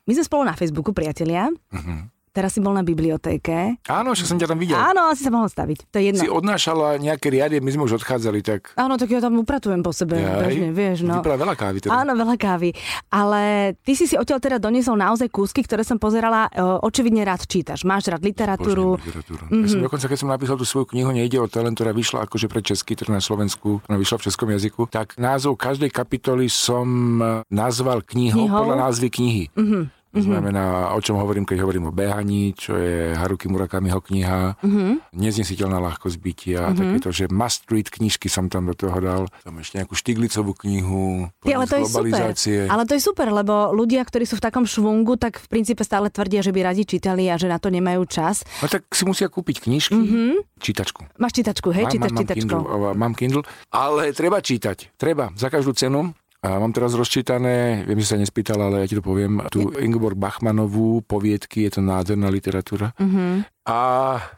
My 0.00 0.12
sme 0.14 0.24
spolu 0.24 0.42
na 0.44 0.54
Facebooku, 0.54 0.94
priatelia. 0.94 1.50
Uh-huh. 1.50 2.06
Teraz 2.36 2.52
si 2.52 2.60
bol 2.60 2.76
na 2.76 2.84
bibliotéke. 2.84 3.80
Áno, 3.88 4.12
že 4.12 4.28
som 4.28 4.36
ťa 4.36 4.52
tam 4.52 4.60
videl. 4.60 4.76
Áno, 4.76 5.08
asi 5.08 5.24
sa 5.24 5.32
mohol 5.32 5.48
staviť. 5.48 5.88
To 5.88 5.96
je 5.96 6.04
jedno. 6.12 6.20
Si 6.20 6.28
odnášala 6.28 7.00
nejaké 7.00 7.32
riady, 7.32 7.64
my 7.64 7.70
sme 7.72 7.88
už 7.88 7.96
odchádzali, 7.96 8.44
tak... 8.44 8.76
Áno, 8.76 9.00
tak 9.00 9.08
ja 9.08 9.24
tam 9.24 9.40
upratujem 9.40 9.80
po 9.80 9.96
sebe. 9.96 10.20
Jaj, 10.20 10.44
bežne, 10.44 10.68
vieš, 10.76 11.00
no. 11.00 11.24
Vypila 11.24 11.40
veľa 11.40 11.56
kávy 11.56 11.76
teda. 11.80 11.96
Áno, 11.96 12.12
veľa 12.12 12.36
kávy. 12.36 12.76
Ale 13.08 13.72
ty 13.80 13.96
si 13.96 14.04
si 14.04 14.20
odtiaľ 14.20 14.36
teda 14.36 14.60
doniesol 14.60 15.00
naozaj 15.00 15.32
kúsky, 15.32 15.64
ktoré 15.64 15.80
som 15.80 15.96
pozerala. 15.96 16.52
e, 16.52 16.60
Očividne 16.60 17.24
rád 17.24 17.48
čítaš. 17.48 17.88
Máš 17.88 18.12
rád 18.12 18.20
literatúru. 18.20 19.00
Božím 19.00 19.16
literatúru. 19.16 19.42
Mm-hmm. 19.48 19.64
Ja 19.64 19.68
som 19.72 19.80
dokonca, 19.80 20.04
keď 20.12 20.18
som 20.20 20.28
napísal 20.28 20.56
tú 20.60 20.68
svoju 20.68 20.92
knihu 20.92 21.08
Nejde 21.16 21.40
o 21.40 21.48
talent, 21.48 21.72
ktorá 21.80 21.96
vyšla 21.96 22.28
akože 22.28 22.52
pre 22.52 22.60
česky, 22.60 22.92
teda 22.92 23.16
na 23.16 23.24
Slovensku, 23.24 23.80
ona 23.88 23.96
vyšla 23.96 24.20
v 24.20 24.24
českom 24.28 24.52
jazyku, 24.52 24.92
tak 24.92 25.16
názov 25.16 25.56
každej 25.56 25.88
kapitoly 25.88 26.52
som 26.52 26.84
eh, 27.16 27.40
nazval 27.48 28.04
knihou, 28.04 28.44
Knihou? 28.44 28.60
podľa 28.60 28.76
názvy 28.84 29.08
knihy. 29.08 29.44
Mm-hmm. 29.56 29.84
To 30.14 30.22
znamená, 30.24 30.96
o 30.96 31.00
čom 31.02 31.20
hovorím, 31.20 31.44
keď 31.44 31.60
hovorím 31.60 31.90
o 31.90 31.92
behaní, 31.92 32.56
čo 32.56 32.78
je 32.78 33.12
Haruki 33.12 33.52
Murakamiho 33.52 34.00
kniha, 34.00 34.56
mm-hmm. 34.64 35.12
neznesiteľná 35.12 35.76
ľahkosť 35.76 36.16
bytia, 36.16 36.72
mm-hmm. 36.72 36.78
takéto, 36.78 37.08
že 37.12 37.24
must 37.28 37.68
read 37.68 37.92
knižky 37.92 38.32
som 38.32 38.48
tam 38.48 38.70
do 38.70 38.72
toho 38.72 38.96
dal. 38.96 39.28
Tam 39.44 39.60
ešte 39.60 39.76
nejakú 39.76 39.92
Štiglicovú 39.92 40.56
knihu, 40.64 41.28
Ty, 41.44 41.60
ale 41.60 41.64
to 41.68 41.76
je 41.76 41.84
super. 41.84 42.32
Ale 42.70 42.82
to 42.88 42.92
je 42.96 43.02
super, 43.04 43.28
lebo 43.28 43.76
ľudia, 43.76 44.00
ktorí 44.08 44.24
sú 44.24 44.40
v 44.40 44.44
takom 44.48 44.64
švungu, 44.64 45.20
tak 45.20 45.36
v 45.36 45.46
princípe 45.52 45.84
stále 45.84 46.08
tvrdia, 46.08 46.40
že 46.40 46.54
by 46.54 46.60
radi 46.64 46.88
čítali 46.88 47.28
a 47.28 47.36
že 47.36 47.50
na 47.50 47.60
to 47.60 47.68
nemajú 47.68 48.08
čas. 48.08 48.40
No 48.64 48.72
tak 48.72 48.88
si 48.96 49.04
musia 49.04 49.28
kúpiť 49.28 49.68
knižky, 49.68 50.00
mm-hmm. 50.00 50.32
čítačku. 50.64 51.04
Máš 51.20 51.32
čítačku, 51.36 51.68
hej? 51.76 51.92
Čítaš 51.92 52.12
mám, 52.16 52.20
čítačkou. 52.24 52.60
Kindle, 52.64 52.94
mám 52.96 53.12
Kindle, 53.12 53.44
ale 53.68 54.16
treba 54.16 54.40
čítať. 54.40 54.96
Treba, 54.96 55.28
za 55.36 55.52
každú 55.52 55.76
cenu. 55.76 56.16
A 56.46 56.62
mám 56.62 56.70
teraz 56.70 56.94
rozčítané, 56.94 57.82
viem, 57.82 57.98
že 57.98 58.14
sa 58.14 58.20
nespýtal, 58.22 58.62
ale 58.62 58.86
ja 58.86 58.86
ti 58.86 58.94
to 58.94 59.02
poviem, 59.02 59.42
tu 59.50 59.74
Ingeborg 59.82 60.14
Bachmanovú, 60.14 61.02
poviedky, 61.02 61.66
je 61.66 61.76
to 61.76 61.80
nádherná 61.82 62.30
literatúra. 62.30 62.94
Mhm. 63.02 63.50
A 63.66 63.78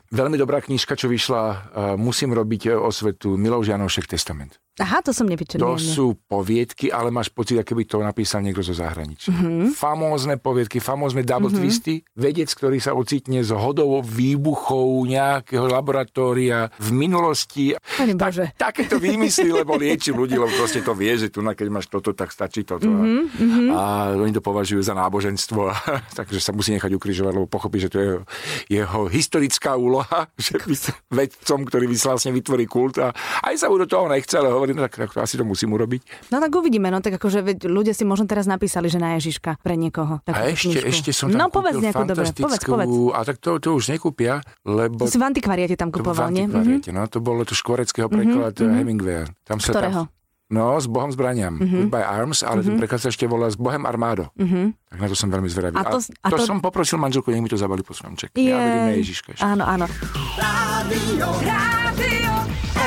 veľmi 0.08 0.40
dobrá 0.40 0.64
knižka, 0.64 0.96
čo 0.96 1.04
vyšla, 1.12 1.76
musím 2.00 2.32
robiť 2.32 2.80
osvetu, 2.80 3.36
Miloš 3.36 3.68
Janošek 3.76 4.08
Testament. 4.08 4.56
Aha, 4.80 5.04
to 5.04 5.12
som 5.12 5.28
nevyčerpala. 5.28 5.76
To 5.76 5.76
sú 5.76 6.06
poviedky, 6.24 6.88
ale 6.88 7.12
máš 7.12 7.28
pocit, 7.28 7.60
ako 7.60 7.76
by 7.76 7.84
to 7.84 7.96
napísal 8.00 8.40
niekto 8.40 8.64
zo 8.64 8.72
zahraničia. 8.72 9.28
Mm-hmm. 9.34 9.76
Famózne 9.76 10.40
poviedky, 10.40 10.80
famózne 10.80 11.20
double 11.26 11.52
mm-hmm. 11.52 11.60
twisty. 11.60 11.94
Vedec, 12.16 12.48
ktorý 12.48 12.80
sa 12.80 12.96
ocitne 12.96 13.44
z 13.44 13.52
hodou 13.52 14.00
výbuchov 14.00 15.04
nejakého 15.04 15.68
laboratória 15.68 16.72
v 16.80 16.88
minulosti. 16.96 17.76
Pane 17.76 18.16
Bože. 18.16 18.56
Tak, 18.56 18.78
takéto 18.78 19.02
vymysly, 19.02 19.50
lebo 19.50 19.74
lieči 19.74 20.14
ľudí, 20.14 20.38
lebo 20.38 20.54
proste 20.54 20.86
to 20.86 20.94
vie, 20.94 21.10
že 21.18 21.34
tu, 21.34 21.42
keď 21.42 21.66
máš 21.66 21.90
toto, 21.90 22.14
tak 22.14 22.30
stačí 22.30 22.62
toto. 22.62 22.86
Mm-hmm. 22.86 23.74
A 23.74 24.14
oni 24.14 24.30
to 24.30 24.38
považujú 24.38 24.78
za 24.78 24.94
náboženstvo, 24.94 25.74
takže 26.18 26.38
sa 26.38 26.54
musí 26.54 26.70
nechať 26.78 26.94
ukrižovať, 26.94 27.32
lebo 27.34 27.50
pochopí, 27.50 27.82
že 27.82 27.90
to 27.90 27.98
je 27.98 28.06
jeho, 28.06 28.22
jeho 28.70 29.00
historická 29.10 29.74
úloha, 29.74 30.30
že 30.38 30.54
vedcom, 31.10 31.66
ktorý 31.66 31.90
vlastne 31.90 32.30
vytvorí 32.30 32.70
kult 32.70 33.02
a 33.02 33.10
aj 33.42 33.54
sa 33.58 33.66
mu 33.66 33.82
do 33.82 33.90
toho 33.90 34.06
nechce, 34.06 34.38
ale 34.38 34.54
hovorí, 34.54 34.67
no 34.74 34.82
tak, 34.84 34.98
tak 34.98 35.10
asi 35.20 35.38
to 35.38 35.44
musím 35.44 35.72
urobiť. 35.76 36.32
No 36.32 36.42
tak 36.42 36.50
uvidíme, 36.52 36.88
no 36.88 36.98
tak 36.98 37.16
akože 37.16 37.40
veď 37.44 37.58
ľudia 37.68 37.94
si 37.94 38.02
možno 38.02 38.26
teraz 38.26 38.44
napísali, 38.44 38.90
že 38.90 38.98
na 39.00 39.16
Ježiška 39.16 39.60
pre 39.60 39.78
niekoho. 39.78 40.20
A 40.28 40.50
ešte, 40.50 40.80
knižku. 40.80 40.88
ešte 40.88 41.10
som 41.14 41.28
tam 41.32 41.38
No 41.38 41.46
povedz 41.48 41.78
nejakú 41.78 42.04
dobre, 42.04 42.28
povedz, 42.32 42.64
povedz. 42.64 42.94
A 43.14 43.20
tak 43.24 43.36
to, 43.38 43.56
to 43.62 43.76
už 43.76 43.94
nekúpia, 43.94 44.40
lebo... 44.66 45.04
To 45.04 45.10
si 45.10 45.20
v 45.20 45.24
antikvariate 45.28 45.76
tam 45.78 45.92
kupoval, 45.94 46.32
nie? 46.32 46.44
Mhm. 46.44 46.56
antikvariate, 46.56 46.90
no, 46.92 47.02
to 47.06 47.18
bolo 47.22 47.46
to 47.46 47.54
škvoreckého 47.54 48.08
preklad 48.10 48.54
mm-hmm. 48.56 48.76
Hemingwaya. 48.76 49.24
Tam 49.46 49.58
sa 49.60 49.72
Ktorého? 49.72 50.08
Tam, 50.08 50.52
no, 50.52 50.76
s 50.80 50.88
Bohom 50.88 51.12
zbraniam. 51.12 51.56
Mm-hmm. 51.60 51.80
Goodbye 51.88 52.06
Arms, 52.06 52.40
ale 52.40 52.60
mm-hmm. 52.60 52.66
ten 52.66 52.80
preklad 52.80 53.00
sa 53.04 53.08
ešte 53.12 53.24
volá 53.28 53.48
s 53.52 53.56
Bohem 53.56 53.84
Armádo. 53.84 54.32
Mm-hmm. 54.36 54.66
Tak 54.88 54.98
na 54.98 55.06
to 55.06 55.14
som 55.14 55.28
veľmi 55.28 55.46
zvedavý. 55.46 55.74
A 55.74 55.84
to- 55.86 56.00
a 56.00 56.28
to, 56.28 56.36
to- 56.36 56.46
som 56.46 56.58
poprosil 56.58 56.96
manželku, 56.96 57.28
nech 57.28 57.40
mi 57.40 57.48
to 57.48 57.56
zabali 57.56 57.80
po 57.80 57.92
stromček. 57.92 58.32
Jej. 58.32 58.48
Ja 58.48 58.56
verím 58.56 58.84
na 58.86 58.94
Ježiška 58.96 59.28
ešte. 59.32 59.44
Áno, 59.44 59.62
áno. 59.62 59.84
Rádio, 60.34 61.28
Rádio 61.38 62.32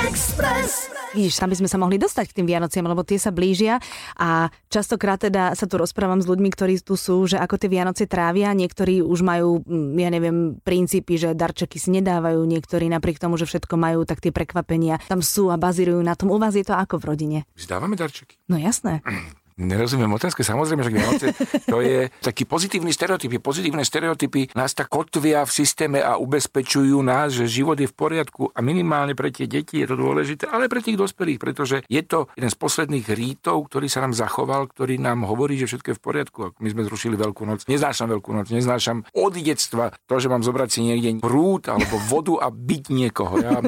Express. 0.03 0.89
Vidíš, 1.11 1.37
tam 1.37 1.51
by 1.51 1.59
sme 1.59 1.67
sa 1.67 1.75
mohli 1.75 1.99
dostať 1.99 2.25
k 2.25 2.35
tým 2.39 2.47
Vianociam, 2.47 2.87
lebo 2.87 3.03
tie 3.03 3.19
sa 3.19 3.29
blížia 3.29 3.83
a 4.15 4.47
častokrát 4.65 5.19
teda 5.19 5.51
sa 5.51 5.67
tu 5.67 5.75
rozprávam 5.75 6.17
s 6.17 6.25
ľuďmi, 6.25 6.47
ktorí 6.47 6.79
tu 6.79 6.95
sú, 6.95 7.27
že 7.27 7.35
ako 7.35 7.59
tie 7.59 7.67
Vianoce 7.67 8.07
trávia, 8.07 8.55
niektorí 8.55 9.03
už 9.03 9.19
majú, 9.19 9.59
mm, 9.59 9.91
ja 9.93 10.07
neviem, 10.09 10.37
princípy, 10.57 11.19
že 11.19 11.35
darčeky 11.35 11.75
si 11.75 11.91
nedávajú, 11.91 12.39
niektorí 12.41 12.87
napriek 12.87 13.19
tomu, 13.19 13.35
že 13.35 13.43
všetko 13.43 13.75
majú, 13.75 14.07
tak 14.07 14.23
tie 14.23 14.31
prekvapenia 14.31 15.03
tam 15.05 15.19
sú 15.19 15.51
a 15.51 15.59
bazírujú 15.59 15.99
na 15.99 16.15
tom. 16.15 16.31
U 16.31 16.39
vás 16.39 16.55
je 16.55 16.63
to 16.63 16.71
ako 16.71 16.95
v 16.97 17.05
rodine? 17.05 17.37
Zdávame 17.59 17.99
darčeky. 17.99 18.39
No 18.47 18.55
jasné. 18.55 19.03
Nerozumiem 19.61 20.09
otázke, 20.09 20.41
samozrejme, 20.41 20.81
že 20.81 20.91
Vianoce 20.91 21.27
to 21.69 21.85
je 21.85 22.09
taký 22.25 22.49
pozitívny 22.49 22.89
stereotyp. 22.89 23.37
Pozitívne 23.37 23.85
stereotypy 23.85 24.49
nás 24.57 24.73
tak 24.73 24.89
kotvia 24.89 25.45
v 25.45 25.51
systéme 25.53 26.01
a 26.01 26.17
ubezpečujú 26.17 26.97
nás, 27.05 27.37
že 27.37 27.45
život 27.45 27.77
je 27.77 27.85
v 27.85 27.93
poriadku 27.93 28.49
a 28.49 28.59
minimálne 28.65 29.13
pre 29.13 29.29
tie 29.29 29.45
deti 29.45 29.85
je 29.85 29.87
to 29.87 29.95
dôležité, 29.95 30.49
ale 30.49 30.65
pre 30.65 30.81
tých 30.81 30.97
dospelých, 30.97 31.37
pretože 31.37 31.85
je 31.85 32.01
to 32.01 32.25
jeden 32.33 32.49
z 32.49 32.57
posledných 32.57 33.05
rítov, 33.13 33.69
ktorý 33.69 33.85
sa 33.85 34.01
nám 34.01 34.17
zachoval, 34.17 34.65
ktorý 34.73 34.97
nám 34.97 35.29
hovorí, 35.29 35.61
že 35.61 35.69
všetko 35.69 35.87
je 35.93 35.97
v 35.97 36.03
poriadku. 36.03 36.39
My 36.57 36.69
sme 36.73 36.81
zrušili 36.89 37.13
Veľkú 37.13 37.45
noc. 37.45 37.69
Neznášam 37.69 38.09
Veľkú 38.09 38.33
noc, 38.33 38.49
neznášam 38.49 39.05
od 39.13 39.33
detstva 39.37 39.93
to, 40.09 40.17
že 40.17 40.25
mám 40.25 40.41
zobrať 40.41 40.69
si 40.73 40.79
niekde 40.81 41.21
prúd 41.21 41.69
alebo 41.69 42.01
vodu 42.09 42.41
a 42.41 42.47
byť 42.49 42.83
niekoho. 42.89 43.35
Ja 43.37 43.61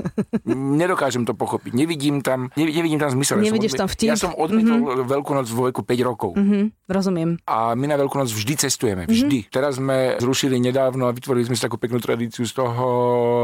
nedokážem 0.49 1.27
to 1.27 1.37
pochopiť. 1.37 1.77
Nevidím 1.77 2.25
tam, 2.25 2.49
nevi- 2.57 2.73
nevidím 2.73 2.97
tam 2.97 3.13
zmysel. 3.13 3.37
Ja 3.39 3.45
som 3.45 3.47
Nevidíš 3.53 3.73
tam 3.77 3.89
vtip. 3.91 4.09
Ja 4.09 4.17
som 4.17 4.33
odmietol 4.33 4.79
mm-hmm. 4.81 5.05
Veľkú 5.05 5.31
noc 5.37 5.47
vo 5.53 5.69
veku 5.69 5.82
5 5.83 6.09
rokov. 6.09 6.31
Mhm, 6.35 6.87
rozumiem. 6.89 7.39
A 7.47 7.75
my 7.75 7.85
na 7.87 7.95
Veľkú 7.95 8.19
noc 8.19 8.31
vždy 8.31 8.53
cestujeme. 8.67 9.03
Vždy. 9.07 9.47
Mm-hmm. 9.47 9.53
Teraz 9.53 9.79
sme 9.79 10.17
zrušili 10.19 10.59
nedávno 10.59 11.07
a 11.07 11.11
vytvorili 11.15 11.47
sme 11.47 11.55
si 11.55 11.63
takú 11.63 11.79
peknú 11.79 11.99
tradíciu 12.03 12.43
z 12.43 12.53
toho 12.53 12.85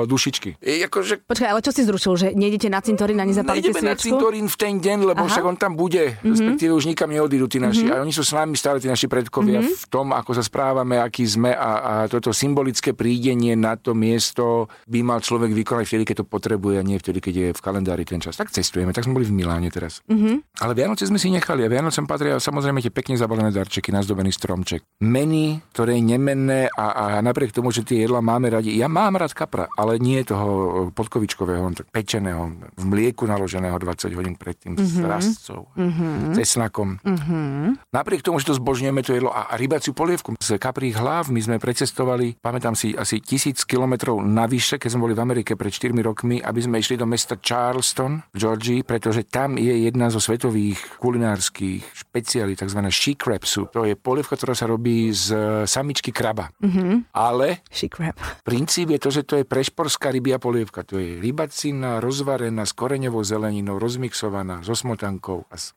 dušičky. 0.05 0.59
Je, 0.59 0.85
akože 0.85 1.23
Počkaj, 1.25 1.49
ale 1.49 1.61
čo 1.63 1.71
si 1.71 1.81
zrušil, 1.83 2.13
že 2.15 2.27
nejdete 2.35 2.67
na 2.71 2.79
cintorín 2.83 3.19
a 3.21 3.25
nezapálite 3.25 3.71
Nejdeme 3.71 3.81
na 3.83 3.95
sviečku? 3.95 4.19
cintorín 4.19 4.45
v 4.47 4.57
ten 4.59 4.73
deň, 4.79 4.97
lebo 5.15 5.23
Aha. 5.25 5.31
však 5.31 5.43
on 5.45 5.57
tam 5.59 5.73
bude, 5.75 6.15
mm-hmm. 6.15 6.31
respektíve 6.31 6.71
už 6.75 6.85
nikam 6.89 7.09
neodídu 7.11 7.47
tí 7.47 7.59
naši. 7.59 7.87
Mm-hmm. 7.87 7.99
A 7.99 8.03
oni 8.03 8.13
sú 8.13 8.23
s 8.23 8.31
nami 8.35 8.55
stále, 8.55 8.79
tí 8.79 8.87
naši 8.87 9.07
predkovia, 9.11 9.59
mm-hmm. 9.63 9.81
v 9.81 9.85
tom, 9.91 10.11
ako 10.15 10.31
sa 10.35 10.43
správame, 10.43 10.99
aký 10.99 11.27
sme 11.27 11.51
a, 11.51 11.71
a 11.79 11.93
toto 12.07 12.31
symbolické 12.31 12.95
prídenie 12.95 13.55
na 13.55 13.75
to 13.75 13.91
miesto 13.97 14.69
by 14.87 14.99
mal 15.03 15.19
človek 15.19 15.51
vykonať 15.51 15.85
vtedy, 15.85 16.03
keď 16.07 16.15
to 16.23 16.25
potrebuje 16.25 16.75
a 16.79 16.83
nie 16.83 16.97
vtedy, 16.99 17.19
keď 17.19 17.33
je 17.35 17.47
v 17.55 17.61
kalendári 17.61 18.03
ten 18.07 18.21
čas. 18.21 18.37
Tak 18.39 18.51
cestujeme, 18.51 18.91
tak 18.95 19.05
sme 19.05 19.17
boli 19.17 19.27
v 19.27 19.35
Miláne 19.35 19.69
teraz. 19.69 20.01
Mm-hmm. 20.07 20.63
Ale 20.63 20.71
Vianoce 20.75 21.07
sme 21.07 21.19
si 21.21 21.29
nechali 21.31 21.65
a 21.65 21.69
Vianocem 21.69 22.05
patria 22.19 22.35
samozrejme 22.35 22.83
tie 22.83 22.91
pekne 22.91 23.15
zabalené 23.15 23.47
darčeky, 23.55 23.95
nazdobený 23.95 24.35
stromček. 24.35 24.83
Meny, 24.99 25.63
ktoré 25.71 25.95
je 25.95 26.03
nemenné 26.03 26.67
a, 26.67 27.15
a 27.15 27.23
napriek 27.23 27.55
tomu, 27.55 27.71
že 27.71 27.87
tie 27.87 28.03
jedla 28.03 28.19
máme 28.19 28.51
radi. 28.51 28.75
Ja 28.75 28.91
mám 28.91 29.15
rád 29.15 29.31
kapra, 29.31 29.71
ale 29.79 29.95
nie 30.03 30.19
toho 30.27 30.91
podkovičkového, 30.91 31.71
pečeného, 31.95 32.51
v 32.75 32.83
mlieku 32.83 33.23
naloženého 33.23 33.79
20 33.79 34.19
hodín 34.19 34.35
predtým 34.35 34.75
mm-hmm. 34.75 34.99
s 34.99 35.07
rastcov, 35.07 35.71
mm-hmm. 35.79 36.35
cesnakom. 36.35 36.99
Mm-hmm. 37.07 37.87
Napriek 37.95 38.19
tomu, 38.19 38.43
že 38.43 38.51
to 38.51 38.59
zbožňujeme 38.59 38.99
to 38.99 39.15
jedlo 39.15 39.31
a, 39.31 39.47
a 39.47 39.55
rybaciu 39.55 39.95
polievku 39.95 40.35
z 40.35 40.59
kaprých 40.59 40.99
hlav, 40.99 41.31
my 41.31 41.39
sme 41.39 41.55
precestovali, 41.55 42.35
pamätám 42.43 42.75
si, 42.75 42.91
asi 42.99 43.23
tisíc 43.23 43.63
kilometrov 43.63 44.19
navyše, 44.19 44.75
keď 44.75 44.89
sme 44.91 45.07
boli 45.07 45.15
v 45.15 45.23
Amerike 45.23 45.55
pred 45.55 45.71
4 45.71 45.95
rokmi, 46.03 46.43
aby 46.43 46.59
sme 46.59 46.83
išli 46.83 46.99
do 46.99 47.07
mesta 47.07 47.39
Charleston 47.39 48.27
v 48.35 48.43
Georgii, 48.43 48.83
pretože 48.83 49.23
tam 49.23 49.55
je 49.55 49.87
jedna 49.87 50.11
zo 50.11 50.19
svetových 50.19 50.99
kulinárskych 50.99 52.08
špeciálí, 52.19 52.59
tzv. 52.59 52.79
she 52.91 53.15
crab 53.15 53.47
soup. 53.47 53.71
To 53.71 53.87
je 53.87 53.95
polievka, 53.95 54.35
ktorá 54.35 54.51
sa 54.51 54.67
robí 54.67 55.07
z 55.15 55.31
samičky 55.63 56.11
kraba. 56.11 56.51
Mm-hmm. 56.59 57.15
Ale 57.15 57.63
She 57.71 57.87
crap. 57.87 58.19
Princíp 58.49 58.91
je 58.91 58.99
to, 58.99 59.07
že 59.07 59.23
to 59.23 59.39
je 59.39 59.47
prešporská 59.47 60.11
rybia 60.11 60.35
polievka. 60.35 60.83
To 60.83 60.99
je 60.99 61.15
rybacina 61.23 62.03
rozvarená 62.03 62.67
s 62.67 62.75
koreňovou 62.75 63.23
zeleninou, 63.23 63.79
rozmixovaná, 63.79 64.59
so 64.67 64.75
smotankou 64.75 65.47
a 65.47 65.55
s 65.55 65.71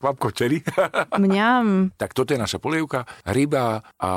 kvapkou 0.00 0.32
čeri. 0.32 0.64
Mňam. 1.28 1.92
tak 2.00 2.16
toto 2.16 2.32
je 2.32 2.40
naša 2.40 2.56
polievka, 2.56 3.04
ryba 3.28 3.84
a 4.00 4.10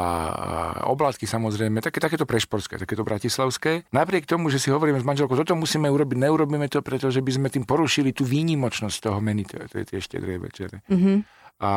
oblátky 0.89 1.27
samozrejme, 1.27 1.83
také, 1.83 1.99
takéto 2.01 2.23
prešporské, 2.25 2.79
takéto 2.79 3.03
bratislavské. 3.03 3.85
Napriek 3.91 4.25
tomu, 4.25 4.47
že 4.47 4.57
si 4.57 4.71
hovoríme 4.73 4.97
s 4.97 5.05
manželkou, 5.05 5.37
toto 5.37 5.53
musíme 5.53 5.91
urobiť, 5.91 6.17
neurobíme 6.17 6.71
to, 6.71 6.81
pretože 6.81 7.19
by 7.19 7.31
sme 7.35 7.47
tým 7.53 7.67
porušili 7.67 8.15
tú 8.15 8.25
výnimočnosť 8.25 8.97
toho 8.97 9.19
menu, 9.21 9.45
to 9.45 9.75
je 9.77 9.85
tie 9.85 9.99
štedré 10.01 10.41
večere. 10.41 10.81
Mm-hmm. 10.89 11.35
A 11.55 11.71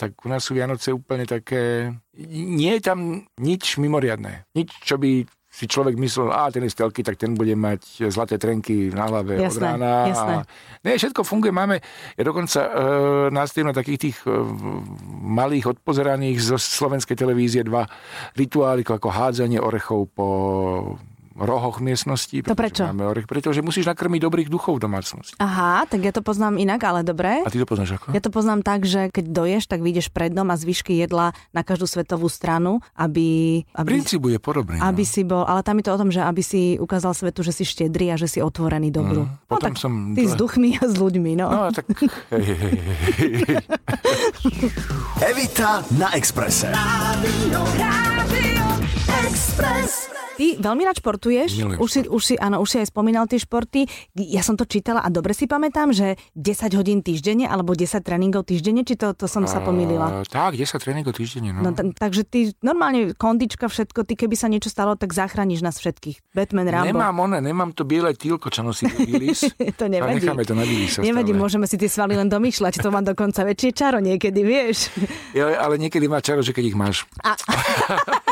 tak 0.00 0.16
u 0.24 0.28
nás 0.32 0.40
sú 0.40 0.56
Vianoce 0.56 0.96
úplne 0.96 1.28
také... 1.28 1.92
Nie 2.32 2.80
je 2.80 2.82
tam 2.88 3.28
nič 3.36 3.76
mimoriadné. 3.76 4.48
Nič, 4.56 4.72
čo 4.80 4.96
by 4.96 5.28
si 5.48 5.66
človek 5.66 5.98
myslel, 5.98 6.30
a 6.30 6.52
ten 6.54 6.62
je 6.62 6.70
z 6.70 6.78
telky, 6.78 7.02
tak 7.02 7.18
ten 7.18 7.34
bude 7.34 7.50
mať 7.58 8.12
zlaté 8.14 8.38
trenky 8.38 8.94
na 8.94 9.10
hlave 9.10 9.42
od 9.42 9.50
Jasné, 9.50 9.74
rána. 9.74 9.92
jasné. 10.06 10.34
A 10.46 10.82
nie, 10.86 11.00
všetko 11.00 11.26
funguje. 11.26 11.50
Máme, 11.50 11.82
ja 12.14 12.22
dokonca 12.22 12.60
e, 12.62 12.70
nastavím 13.34 13.72
na 13.72 13.76
takých 13.76 14.00
tých 14.06 14.16
e, 14.22 14.30
malých 15.24 15.74
odpozeraných 15.74 16.54
zo 16.54 16.56
slovenskej 16.60 17.16
televízie 17.18 17.66
dva 17.66 17.90
rituály, 18.38 18.86
ako 18.86 19.08
hádzanie 19.10 19.58
orechov 19.58 20.06
po 20.14 20.28
rohoch 21.38 21.78
miestnosti. 21.78 22.42
To 22.42 22.58
prečo? 22.58 22.84
Máme 22.90 23.06
orech, 23.06 23.30
pretože 23.30 23.62
musíš 23.62 23.86
nakrmiť 23.86 24.20
dobrých 24.26 24.48
duchov 24.50 24.82
v 24.82 24.90
domácnosti. 24.90 25.38
Aha, 25.38 25.86
tak 25.86 26.02
ja 26.02 26.12
to 26.12 26.20
poznám 26.20 26.58
inak, 26.58 26.82
ale 26.82 27.06
dobre. 27.06 27.46
A 27.46 27.48
ty 27.48 27.62
to 27.62 27.66
poznáš 27.66 27.96
ako? 27.96 28.10
Ja 28.12 28.20
to 28.20 28.30
poznám 28.34 28.66
tak, 28.66 28.84
že 28.84 29.08
keď 29.14 29.24
doješ, 29.30 29.70
tak 29.70 29.80
vyjdeš 29.80 30.10
pred 30.10 30.34
dom 30.34 30.50
a 30.50 30.56
zvyšky 30.58 30.98
jedla 30.98 31.32
na 31.54 31.62
každú 31.62 31.86
svetovú 31.86 32.26
stranu, 32.26 32.82
aby... 32.98 33.62
aby 33.72 33.88
Princíp 33.88 34.20
bude 34.20 34.42
podobný. 34.42 34.82
aby 34.82 35.02
no. 35.06 35.08
si 35.08 35.22
bol, 35.22 35.46
ale 35.46 35.62
tam 35.62 35.78
je 35.78 35.84
to 35.86 35.92
o 35.94 36.00
tom, 36.00 36.10
že 36.10 36.20
aby 36.20 36.42
si 36.42 36.76
ukázal 36.76 37.14
svetu, 37.14 37.46
že 37.46 37.54
si 37.54 37.64
štedrý 37.64 38.12
a 38.12 38.16
že 38.18 38.26
si 38.26 38.38
otvorený 38.42 38.90
dobru. 38.90 39.30
Mm, 39.30 39.46
potom 39.46 39.72
tak 39.72 39.78
som- 39.78 40.12
ty 40.18 40.26
s 40.26 40.34
duchmi 40.34 40.76
a 40.82 40.84
s 40.90 40.94
ľuďmi, 40.98 41.32
no. 41.38 41.46
No 41.48 41.70
tak... 41.70 41.86
Hej, 42.34 42.42
hej, 42.42 42.58
hej, 42.58 42.76
hej. 43.46 43.62
Evita 45.22 45.82
na 45.98 46.14
Expresse. 46.14 46.70
Rádio, 46.72 47.60
Rádio 47.78 48.66
Express. 49.26 50.17
Ty 50.38 50.54
veľmi 50.62 50.86
rád 50.86 51.02
športuješ, 51.02 51.50
Milujem 51.58 51.78
už 51.82 51.88
si, 51.90 52.00
už, 52.06 52.22
si, 52.22 52.34
áno, 52.38 52.62
už 52.62 52.68
si 52.70 52.76
aj 52.78 52.94
spomínal 52.94 53.26
tie 53.26 53.42
športy. 53.42 53.90
Ja 54.14 54.46
som 54.46 54.54
to 54.54 54.62
čítala 54.62 55.02
a 55.02 55.10
dobre 55.10 55.34
si 55.34 55.50
pamätám, 55.50 55.90
že 55.90 56.14
10 56.38 56.78
hodín 56.78 57.02
týždenne 57.02 57.50
alebo 57.50 57.74
10 57.74 57.98
tréningov 58.06 58.46
týždenne, 58.46 58.86
či 58.86 58.94
to, 58.94 59.18
to 59.18 59.26
som 59.26 59.50
sa 59.50 59.58
pomýlila? 59.58 60.22
A, 60.22 60.30
tak, 60.30 60.54
10 60.54 60.78
tréningov 60.78 61.18
týždenne, 61.18 61.50
no. 61.50 61.66
No, 61.66 61.70
t- 61.74 61.90
takže 61.90 62.22
ty 62.22 62.54
normálne 62.62 63.18
kondička, 63.18 63.66
všetko, 63.66 64.06
ty 64.06 64.14
keby 64.14 64.38
sa 64.38 64.46
niečo 64.46 64.70
stalo, 64.70 64.94
tak 64.94 65.10
zachrániš 65.10 65.58
nás 65.58 65.82
všetkých. 65.82 66.22
Batman, 66.30 66.70
Rambo. 66.70 66.94
Nemám 66.94 67.16
one, 67.18 67.38
nemám 67.42 67.74
to 67.74 67.82
biele 67.82 68.14
tílko, 68.14 68.46
čo 68.54 68.62
nosí. 68.62 68.86
To 69.80 69.90
nevadí. 69.90 70.22
A 70.22 70.30
necháme 70.30 70.44
to 70.46 70.54
na 70.54 70.62
Nevadí, 70.62 71.34
stále. 71.34 71.42
môžeme 71.42 71.66
si 71.66 71.74
tie 71.74 71.90
svaly 71.90 72.14
len 72.14 72.30
domýšľať, 72.30 72.78
to 72.78 72.94
má 72.94 73.02
dokonca 73.02 73.42
väčšie 73.42 73.70
čaro 73.74 73.98
niekedy, 73.98 74.46
vieš. 74.46 74.94
Ja, 75.34 75.66
ale 75.66 75.82
niekedy 75.82 76.06
má 76.06 76.22
čaro, 76.22 76.46
že 76.46 76.54
keď 76.54 76.64
ich 76.70 76.78
máš. 76.78 77.02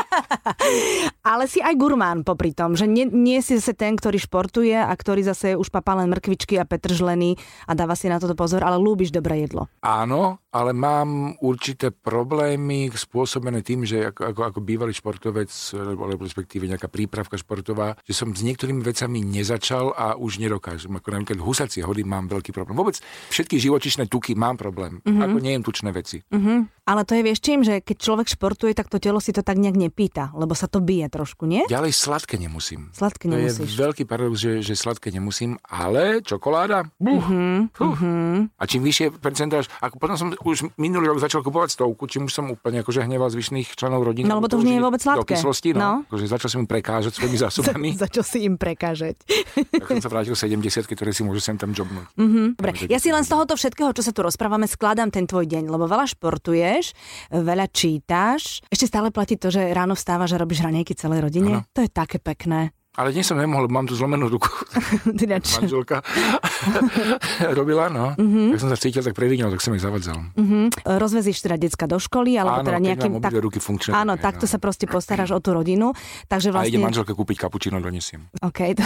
Ale 1.21 1.45
si 1.45 1.59
aj 1.59 1.75
gurmán 1.75 1.96
popri 2.23 2.53
tom, 2.53 2.77
že 2.77 2.85
nie, 2.85 3.05
nie 3.09 3.41
si 3.41 3.57
zase 3.59 3.73
ten, 3.73 3.97
ktorý 3.97 4.17
športuje 4.21 4.77
a 4.77 4.89
ktorý 4.93 5.25
zase 5.25 5.57
už 5.57 5.69
papá 5.69 5.97
len 5.97 6.09
mrkvičky 6.09 6.55
a 6.57 6.65
petržlený 6.65 7.35
a 7.67 7.75
dáva 7.75 7.97
si 7.97 8.07
na 8.07 8.21
toto 8.21 8.37
pozor, 8.37 8.63
ale 8.63 8.79
lúbiš 8.79 9.11
dobré 9.11 9.43
jedlo. 9.43 9.67
Áno, 9.83 10.41
ale 10.57 10.73
mám 10.73 11.37
určité 11.37 11.93
problémy 11.93 12.89
spôsobené 12.89 13.61
tým, 13.61 13.85
že 13.85 14.09
ako, 14.09 14.21
ako, 14.33 14.41
ako 14.49 14.59
bývalý 14.59 14.89
športovec, 14.89 15.53
alebo 15.77 16.25
respektíve 16.25 16.65
nejaká 16.65 16.89
prípravka 16.89 17.37
športová, 17.37 17.93
že 18.01 18.17
som 18.17 18.33
s 18.33 18.41
niektorými 18.41 18.81
vecami 18.81 19.21
nezačal 19.21 19.93
a 19.93 20.17
už 20.17 20.41
nedokážem. 20.41 20.89
Ako 20.97 21.13
napríklad 21.13 21.37
husacie 21.37 21.85
hody 21.85 22.01
mám 22.01 22.25
veľký 22.25 22.49
problém. 22.49 22.73
Vôbec 22.73 22.97
všetky 23.29 23.61
živočišné 23.61 24.09
tuky 24.09 24.33
mám 24.33 24.57
problém. 24.57 24.97
Mm-hmm. 25.05 25.21
Ako 25.21 25.37
nejem 25.37 25.61
tučné 25.61 25.93
veci. 25.93 26.25
Mm-hmm. 26.25 26.89
Ale 26.89 27.03
to 27.03 27.13
je 27.13 27.21
vieš 27.21 27.43
čím, 27.43 27.61
že 27.61 27.83
keď 27.83 27.97
človek 27.99 28.27
športuje, 28.31 28.71
tak 28.71 28.87
to 28.87 28.97
telo 28.97 29.19
si 29.19 29.35
to 29.35 29.43
tak 29.43 29.59
nejak 29.59 29.75
nepýta, 29.75 30.31
lebo 30.33 30.55
sa 30.55 30.71
to 30.71 30.79
bije 30.79 31.11
trošku, 31.11 31.43
nie? 31.43 31.67
Ďalej 31.67 31.91
sladké 31.91 32.39
nemusím. 32.39 32.95
Sladké 32.95 33.27
To 33.27 33.35
nemusíš. 33.35 33.59
je 33.59 33.75
veľký 33.75 34.03
paradox, 34.07 34.39
že, 34.39 34.63
že 34.63 34.73
sladké 34.73 35.11
nemusím, 35.11 35.59
ale 35.61 36.23
čokoláda? 36.23 36.87
Buh, 36.97 37.19
Mhm, 37.27 37.75
fuh. 37.75 37.99
A 38.55 38.63
čím 38.63 38.87
vyššie 38.87 39.19
percentáž, 39.19 39.67
ako 39.83 39.99
potom 39.99 40.15
som 40.15 40.31
už 40.47 40.59
minulý 40.75 41.11
rok 41.11 41.19
začal 41.19 41.43
kupovať 41.43 41.75
stovku, 41.75 42.07
čím 42.07 42.25
už 42.25 42.33
som 42.33 42.45
úplne 42.47 42.79
akože 42.79 43.03
hneval 43.03 43.27
zvyšných 43.27 43.75
členov 43.75 44.07
rodiny. 44.07 44.27
No, 44.27 44.39
lebo 44.39 44.47
to 44.47 44.57
už 44.57 44.65
nie 44.65 44.79
je 44.79 44.83
vôbec 44.83 45.01
Do 45.03 45.07
sladké. 45.11 45.35
no. 45.75 45.79
No. 45.79 45.91
Akože 46.07 46.25
začal 46.27 46.49
som 46.49 46.59
im 46.63 46.69
prekážať 46.69 47.11
svojimi 47.15 47.37
zásobami, 47.45 47.87
Za 47.93 48.07
čo 48.07 48.21
si 48.23 48.47
im 48.47 48.55
prekážať? 48.55 49.19
tak 49.71 49.83
som 49.83 49.99
sa 49.99 50.09
vrátil 50.09 50.33
70, 50.33 50.63
ktoré 50.87 51.11
si 51.11 51.21
môžu 51.23 51.43
sem 51.43 51.55
tam 51.55 51.75
jobnúť. 51.75 52.07
Dobre, 52.55 52.71
ja 52.87 52.97
si 52.97 53.11
len 53.11 53.23
z 53.23 53.29
tohoto 53.29 53.53
všetkého, 53.53 53.91
čo 53.91 54.03
sa 54.03 54.11
tu 54.15 54.23
rozprávame, 54.23 54.69
skladám 54.69 55.11
ten 55.11 55.27
tvoj 55.27 55.43
deň, 55.45 55.67
lebo 55.67 55.85
veľa 55.85 56.07
športuješ, 56.07 56.95
veľa 57.29 57.67
čítaš. 57.71 58.61
Ešte 58.69 58.87
stále 58.87 59.11
platí 59.11 59.35
to, 59.35 59.51
že 59.51 59.73
ráno 59.73 59.97
vstávaš 59.97 60.35
a 60.35 60.41
robíš 60.41 60.63
ranejky 60.63 60.93
celej 60.93 61.25
rodine. 61.25 61.65
To 61.73 61.81
je 61.83 61.89
také 61.89 62.21
pekné. 62.21 62.76
Ale 62.97 63.13
dnes 63.13 63.29
som 63.29 63.37
nemohol, 63.37 63.69
mám 63.69 63.85
tu 63.85 63.93
zlomenú 63.93 64.25
ruku. 64.25 64.49
Manželka 65.61 66.01
robila, 67.59 67.93
no. 67.93 68.17
Mm-hmm. 68.17 68.57
Tak 68.57 68.59
som 68.59 68.69
sa 68.73 68.77
cítil 68.81 69.05
tak 69.05 69.13
previnil, 69.13 69.53
tak 69.53 69.61
som 69.61 69.77
ich 69.77 69.85
zavadzal. 69.85 70.17
mhm. 70.33 70.73
rozvezíš 70.97 71.45
teda 71.45 71.61
decka 71.61 71.85
do 71.85 72.01
školy, 72.01 72.41
alebo 72.41 72.65
Áno, 72.65 72.67
teda 72.73 72.79
nejakým... 72.81 73.21
obidve 73.21 73.37
ruky 73.37 73.61
funkčné. 73.61 73.93
Áno, 73.93 74.17
takto 74.17 74.49
no. 74.49 74.51
sa 74.51 74.57
proste 74.57 74.89
postaráš 74.89 75.29
o 75.29 75.39
tú 75.39 75.53
rodinu. 75.53 75.93
Takže 76.25 76.49
A 76.49 76.65
ide 76.65 76.81
vlastne... 76.81 76.89
manželka 76.89 77.13
kúpiť 77.13 77.37
kapučino, 77.45 77.77
donesiem. 77.77 78.33
OK, 78.41 78.59
to, 78.77 78.83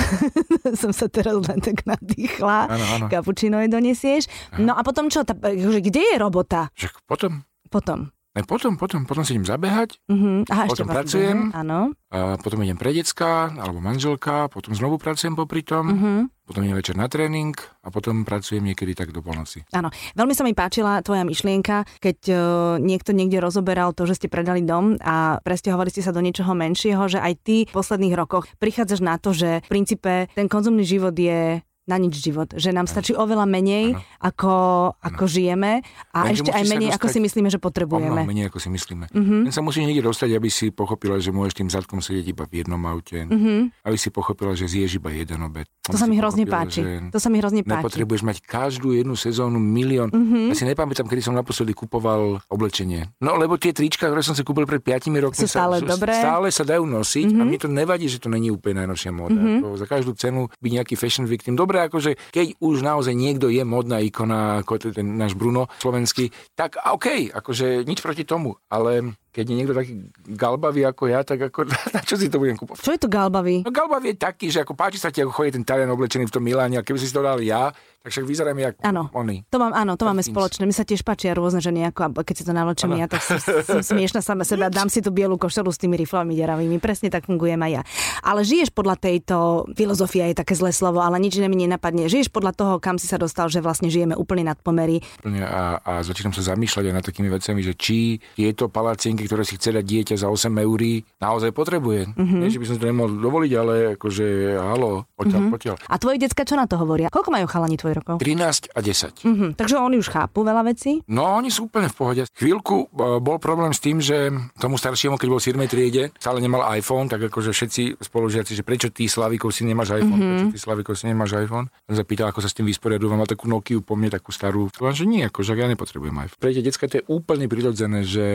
som 0.76 0.92
sa 0.92 1.08
teraz 1.08 1.40
len 1.48 1.64
tak 1.64 1.88
nadýchla. 1.88 2.68
Áno, 2.68 2.86
áno. 3.00 3.06
Kapučino 3.08 3.64
jej 3.64 3.72
donesieš. 3.72 4.28
No 4.60 4.76
a 4.76 4.84
potom 4.84 5.08
čo? 5.08 5.24
Tá, 5.24 5.40
akože 5.40 5.80
kde 5.80 6.04
je 6.04 6.16
robota? 6.20 6.68
Však 6.76 7.08
potom, 7.08 7.48
Potom. 7.72 8.12
Ne, 8.32 8.42
potom, 8.44 8.80
potom, 8.80 9.04
potom 9.04 9.24
si 9.24 9.36
idem 9.36 9.48
zabehať, 9.48 10.00
Uh-huh. 10.08 10.44
Aha, 10.48 10.68
ešte 10.68 10.84
Potom 10.84 10.88
vlastne 10.88 10.96
pracujem. 10.96 11.38
Áno. 11.56 11.80
a 12.12 12.36
potom 12.40 12.60
idem 12.64 12.76
pre 12.76 12.92
decka, 12.92 13.52
alebo 13.56 13.80
manželka, 13.80 14.52
potom 14.52 14.76
znovu 14.76 15.00
pracujem 15.00 15.36
popri 15.36 15.64
tom, 15.64 15.86
Uh-huh. 15.92 16.22
potom 16.44 16.64
idem 16.64 16.76
večer 16.76 16.96
na 17.00 17.08
tréning 17.08 17.56
a 17.84 17.88
potom 17.88 18.28
pracujem 18.28 18.64
niekedy 18.64 18.92
tak 18.92 19.16
do 19.16 19.24
polnoci. 19.24 19.64
Áno, 19.72 19.88
veľmi 20.16 20.36
sa 20.36 20.44
mi 20.44 20.52
páčila 20.52 21.00
tvoja 21.00 21.24
myšlienka, 21.24 21.88
keď 22.04 22.18
uh, 22.32 22.38
niekto 22.80 23.16
niekde 23.16 23.40
rozoberal 23.40 23.96
to, 23.96 24.04
že 24.04 24.20
ste 24.20 24.28
predali 24.28 24.64
dom 24.64 25.00
a 25.00 25.40
presťahovali 25.40 25.90
ste 25.92 26.04
sa 26.04 26.12
do 26.12 26.20
niečoho 26.20 26.52
menšieho, 26.52 27.08
že 27.08 27.24
aj 27.24 27.34
ty 27.44 27.58
v 27.68 27.72
posledných 27.72 28.16
rokoch 28.16 28.48
prichádzaš 28.60 29.00
na 29.00 29.16
to, 29.16 29.32
že 29.32 29.64
v 29.64 29.70
princípe 29.72 30.28
ten 30.36 30.52
konzumný 30.52 30.84
život 30.84 31.16
je 31.16 31.64
na 31.92 32.00
nič 32.00 32.24
život. 32.24 32.56
Že 32.56 32.72
nám 32.72 32.88
stačí 32.88 33.12
oveľa 33.12 33.44
menej, 33.44 33.92
Áno. 33.92 34.00
ako, 34.24 34.54
ako 34.96 35.24
žijeme 35.28 35.84
a 36.16 36.18
Lenže 36.32 36.48
ešte 36.48 36.52
aj 36.56 36.64
sa 36.64 36.72
menej, 36.72 36.90
ako 36.96 37.08
si 37.12 37.20
myslíme, 37.20 37.50
že 37.52 37.60
potrebujeme. 37.60 38.24
menej, 38.24 38.48
ako 38.48 38.64
si 38.64 38.72
myslíme. 38.72 39.12
Mhm. 39.12 39.36
Len 39.48 39.54
sa 39.54 39.60
musíš 39.60 39.84
niekde 39.84 40.08
dostať, 40.08 40.30
aby 40.32 40.48
si 40.48 40.72
pochopila, 40.72 41.20
že 41.20 41.36
môžeš 41.36 41.54
tým 41.60 41.70
zadkom 41.70 42.00
sedieť 42.00 42.32
iba 42.32 42.44
v 42.48 42.64
jednom 42.64 42.80
aute. 42.88 43.28
Mhm. 43.28 43.84
Aby 43.84 43.98
si 44.00 44.08
pochopila, 44.08 44.56
že 44.56 44.72
zješ 44.72 45.04
iba 45.04 45.12
jeden 45.12 45.44
obed. 45.44 45.68
To 45.92 45.98
sa 46.00 46.08
mi 46.08 46.16
hrozne 46.16 46.48
páči. 46.48 47.12
To 47.12 47.20
sa 47.20 47.28
mi 47.28 47.44
hrozne 47.44 47.68
páči. 47.68 47.84
Nepotrebuješ 47.84 48.24
mať 48.24 48.38
každú 48.46 48.96
jednu 48.96 49.20
sezónu 49.20 49.60
milión. 49.60 50.08
Mhm. 50.14 50.54
Ja 50.54 50.56
si 50.56 50.64
nepamätám, 50.64 51.12
kedy 51.12 51.20
som 51.20 51.36
naposledy 51.36 51.76
kupoval 51.76 52.40
oblečenie. 52.48 53.12
No 53.20 53.36
lebo 53.36 53.60
tie 53.60 53.76
trička, 53.76 54.08
ktoré 54.08 54.24
som 54.24 54.38
si 54.38 54.46
kúpil 54.46 54.64
pred 54.70 54.80
5 54.80 55.12
rokmi, 55.20 55.36
Sú 55.36 55.50
stále 55.50 55.82
dobré. 55.84 56.14
Mhm. 56.16 56.24
stále 56.24 56.48
sa 56.54 56.64
dajú 56.64 56.86
nosiť 56.86 57.28
a 57.36 57.42
mne 57.44 57.58
to 57.58 57.68
nevadí, 57.68 58.06
že 58.08 58.22
to 58.22 58.30
není 58.30 58.54
úplne 58.54 58.86
najnovšia 58.86 59.12
móda. 59.12 59.36
Mm-hmm. 59.36 59.76
Za 59.82 59.86
každú 59.90 60.14
cenu 60.14 60.48
byť 60.62 60.72
nejaký 60.78 60.94
fashion 60.94 61.26
victim. 61.26 61.58
Dobre, 61.58 61.81
akože 61.88 62.34
keď 62.34 62.60
už 62.62 62.86
naozaj 62.86 63.16
niekto 63.16 63.48
je 63.48 63.64
modná 63.64 64.04
ikona, 64.04 64.62
ako 64.62 64.92
ten 64.92 65.18
náš 65.18 65.34
Bruno 65.34 65.72
slovenský, 65.80 66.30
tak 66.54 66.78
OK, 66.78 67.32
akože 67.32 67.88
nič 67.88 68.04
proti 68.04 68.28
tomu, 68.28 68.58
ale 68.68 69.16
keď 69.32 69.46
je 69.48 69.56
niekto 69.56 69.74
taký 69.74 69.94
galbavý 70.36 70.84
ako 70.84 71.08
ja, 71.08 71.24
tak 71.24 71.40
ako, 71.50 71.72
na 71.96 72.04
čo 72.04 72.20
si 72.20 72.28
to 72.28 72.38
budem 72.38 72.60
kúpovať? 72.60 72.84
Čo 72.84 72.94
je 72.94 73.02
to 73.02 73.10
galbavý? 73.10 73.64
No 73.64 73.72
Galbav 73.72 74.04
je 74.04 74.16
taký, 74.20 74.52
že 74.52 74.62
ako 74.68 74.76
páči 74.76 75.00
sa 75.00 75.08
ti, 75.08 75.24
ako 75.24 75.32
chodí 75.32 75.56
ten 75.56 75.64
Talian 75.64 75.90
oblečený 75.96 76.28
v 76.28 76.36
tom 76.36 76.44
Miláne 76.44 76.78
a 76.78 76.86
keby 76.86 77.00
si 77.00 77.10
to 77.10 77.24
dal 77.24 77.40
ja, 77.40 77.72
tak 78.02 78.10
však 78.18 78.26
vyzerám 78.26 78.58
jak 78.58 78.76
Áno. 78.82 79.14
oni. 79.14 79.46
To 79.54 79.62
mám, 79.62 79.78
áno, 79.78 79.94
to 79.94 80.10
máme 80.10 80.26
spoločné. 80.26 80.66
My 80.66 80.74
sa 80.74 80.82
tiež 80.82 81.06
páčia 81.06 81.38
rôzne 81.38 81.62
ženy, 81.62 81.94
ako, 81.94 82.18
keď 82.26 82.34
si 82.34 82.44
to 82.50 82.50
navlečem 82.50 82.90
ja, 82.98 83.06
tak 83.06 83.22
som, 83.22 83.38
som 83.62 83.80
smiešna 83.86 84.26
sama 84.26 84.42
sebe 84.42 84.66
a 84.66 84.74
dám 84.74 84.90
si 84.90 85.06
tú 85.06 85.14
bielu 85.14 85.38
košelu 85.38 85.70
s 85.70 85.78
tými 85.78 86.02
riflami 86.02 86.34
deravými. 86.34 86.82
Presne 86.82 87.14
tak 87.14 87.30
fungujem 87.30 87.62
aj 87.62 87.72
ja. 87.78 87.82
Ale 88.26 88.42
žiješ 88.42 88.74
podľa 88.74 88.98
tejto 88.98 89.70
filozofia 89.78 90.26
je 90.34 90.42
také 90.42 90.58
zlé 90.58 90.74
slovo, 90.74 90.98
ale 90.98 91.22
nič 91.22 91.38
iné 91.38 91.46
mi 91.46 91.62
nenapadne. 91.62 92.10
Žiješ 92.10 92.34
podľa 92.34 92.58
toho, 92.58 92.74
kam 92.82 92.98
si 92.98 93.06
sa 93.06 93.22
dostal, 93.22 93.54
že 93.54 93.62
vlastne 93.62 93.94
žijeme 93.94 94.18
úplne 94.18 94.50
nad 94.50 94.58
pomery. 94.58 95.06
A, 95.22 95.78
a 95.78 95.92
začínam 96.02 96.34
sa 96.34 96.42
zamýšľať 96.42 96.90
aj 96.90 96.96
nad 96.98 97.06
takými 97.06 97.30
vecami, 97.30 97.62
že 97.62 97.78
či 97.78 98.18
tieto 98.34 98.66
palacienky, 98.66 99.30
ktoré 99.30 99.46
si 99.46 99.62
chce 99.62 99.78
dať 99.78 99.86
dieťa 99.86 100.16
za 100.18 100.26
8 100.26 100.50
eur, 100.58 100.82
naozaj 101.22 101.54
potrebuje. 101.54 102.18
Mm-hmm. 102.18 102.42
Nie, 102.42 102.50
že 102.50 102.58
by 102.58 102.66
som 102.66 102.78
to 102.82 102.90
nemohol 102.90 103.14
dovoliť, 103.14 103.52
ale 103.54 103.74
akože 103.94 104.26
halo, 104.58 105.06
odtiaľ, 105.22 105.42
mm-hmm. 105.46 105.54
potiaľ. 105.54 105.76
A 105.86 105.96
tvoji 106.02 106.18
decka 106.18 106.42
čo 106.42 106.58
na 106.58 106.66
to 106.66 106.82
hovoria? 106.82 107.14
Koľko 107.14 107.30
majú 107.30 107.46
chalani 107.46 107.78
tvoj 107.92 108.00
rokov? 108.00 108.16
13 108.24 108.72
a 108.72 108.80
10. 108.80 109.28
Mhm, 109.28 109.48
takže 109.60 109.76
oni 109.76 110.00
už 110.00 110.08
chápu 110.08 110.48
veľa 110.48 110.64
vecí. 110.64 111.04
No, 111.12 111.28
oni 111.36 111.52
sú 111.52 111.68
úplne 111.68 111.92
v 111.92 111.96
pohode. 111.96 112.22
Chvíľku 112.32 112.88
e, 112.88 113.20
bol 113.20 113.38
problém 113.44 113.76
s 113.76 113.84
tým, 113.84 114.00
že 114.00 114.32
tomu 114.56 114.80
staršiemu, 114.80 115.20
keď 115.20 115.28
bol 115.28 115.44
v 115.44 115.48
7. 115.52 115.68
triede, 115.68 116.04
stále 116.16 116.40
nemal 116.40 116.64
iPhone, 116.72 117.12
tak 117.12 117.28
akože 117.28 117.52
všetci 117.52 118.00
spolužiaci, 118.00 118.56
že 118.56 118.64
prečo 118.64 118.88
ty 118.88 119.12
Slavikov 119.12 119.52
si 119.52 119.68
nemáš 119.68 120.00
iPhone, 120.00 120.16
mm-hmm. 120.16 120.32
prečo 120.32 120.54
ty 120.56 120.60
Slavikov 120.64 120.96
si 120.96 121.12
nemáš 121.12 121.36
iPhone. 121.36 121.68
Som 121.92 121.96
sa 122.00 122.06
pýtal, 122.08 122.32
ako 122.32 122.40
sa 122.40 122.48
s 122.48 122.56
tým 122.56 122.66
vysporiadu, 122.70 123.12
mal 123.12 123.28
takú 123.28 123.52
Nokiu 123.52 123.84
po 123.84 124.00
mne, 124.00 124.08
takú 124.08 124.32
starú. 124.32 124.72
Poviem, 124.72 124.96
že 124.96 125.06
nie, 125.06 125.22
akože 125.28 125.58
ja 125.60 125.68
nepotrebujem 125.68 126.16
iPhone. 126.16 126.40
Pre 126.40 126.56
tie 126.56 126.64
decka 126.64 126.88
to 126.88 127.04
je 127.04 127.04
úplne 127.12 127.52
prirodzené, 127.52 128.08
že 128.08 128.26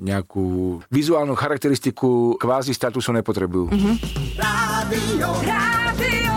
nejakú 0.00 0.80
vizuálnu 0.88 1.36
charakteristiku 1.36 2.36
kvázi 2.40 2.72
statusu 2.76 3.12
nepotrebujú. 3.16 3.72
Mm-hmm. 3.72 3.94
Rádio, 4.90 5.30
Rádio 5.46 6.34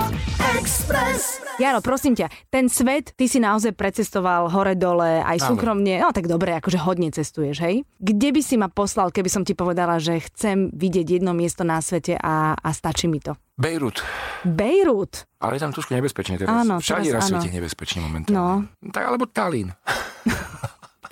Express. 0.61 1.41
Jaro, 1.57 1.81
prosím 1.81 2.13
ťa, 2.13 2.29
ten 2.53 2.69
svet, 2.69 3.09
ty 3.17 3.25
si 3.25 3.41
naozaj 3.41 3.73
precestoval 3.73 4.45
hore-dole, 4.45 5.25
aj 5.25 5.41
Áno. 5.41 5.57
súkromne, 5.57 5.97
no 5.97 6.13
tak 6.13 6.29
dobre, 6.29 6.53
akože 6.61 6.77
hodne 6.85 7.09
cestuješ, 7.09 7.57
hej? 7.65 7.81
Kde 7.97 8.29
by 8.29 8.41
si 8.45 8.61
ma 8.61 8.69
poslal, 8.69 9.09
keby 9.09 9.25
som 9.25 9.41
ti 9.41 9.57
povedala, 9.57 9.97
že 9.97 10.21
chcem 10.29 10.69
vidieť 10.69 11.17
jedno 11.17 11.33
miesto 11.33 11.65
na 11.65 11.81
svete 11.81 12.13
a, 12.13 12.53
a 12.53 12.69
stačí 12.77 13.09
mi 13.09 13.17
to? 13.17 13.33
Bejrut. 13.57 14.05
Bejrút. 14.45 15.25
Ale 15.41 15.57
je 15.57 15.61
tam 15.65 15.73
trošku 15.73 15.97
nebezpečne 15.97 16.37
teraz. 16.37 16.53
Áno, 16.53 16.77
Všade 16.77 17.09
teraz 17.09 17.33
na 17.33 17.41
svete 17.41 17.49
je 17.49 17.57
nebezpečne 17.57 18.05
momentálne. 18.05 18.37
No. 18.69 18.93
Tak, 18.93 19.01
alebo 19.01 19.25
Talín. 19.25 19.73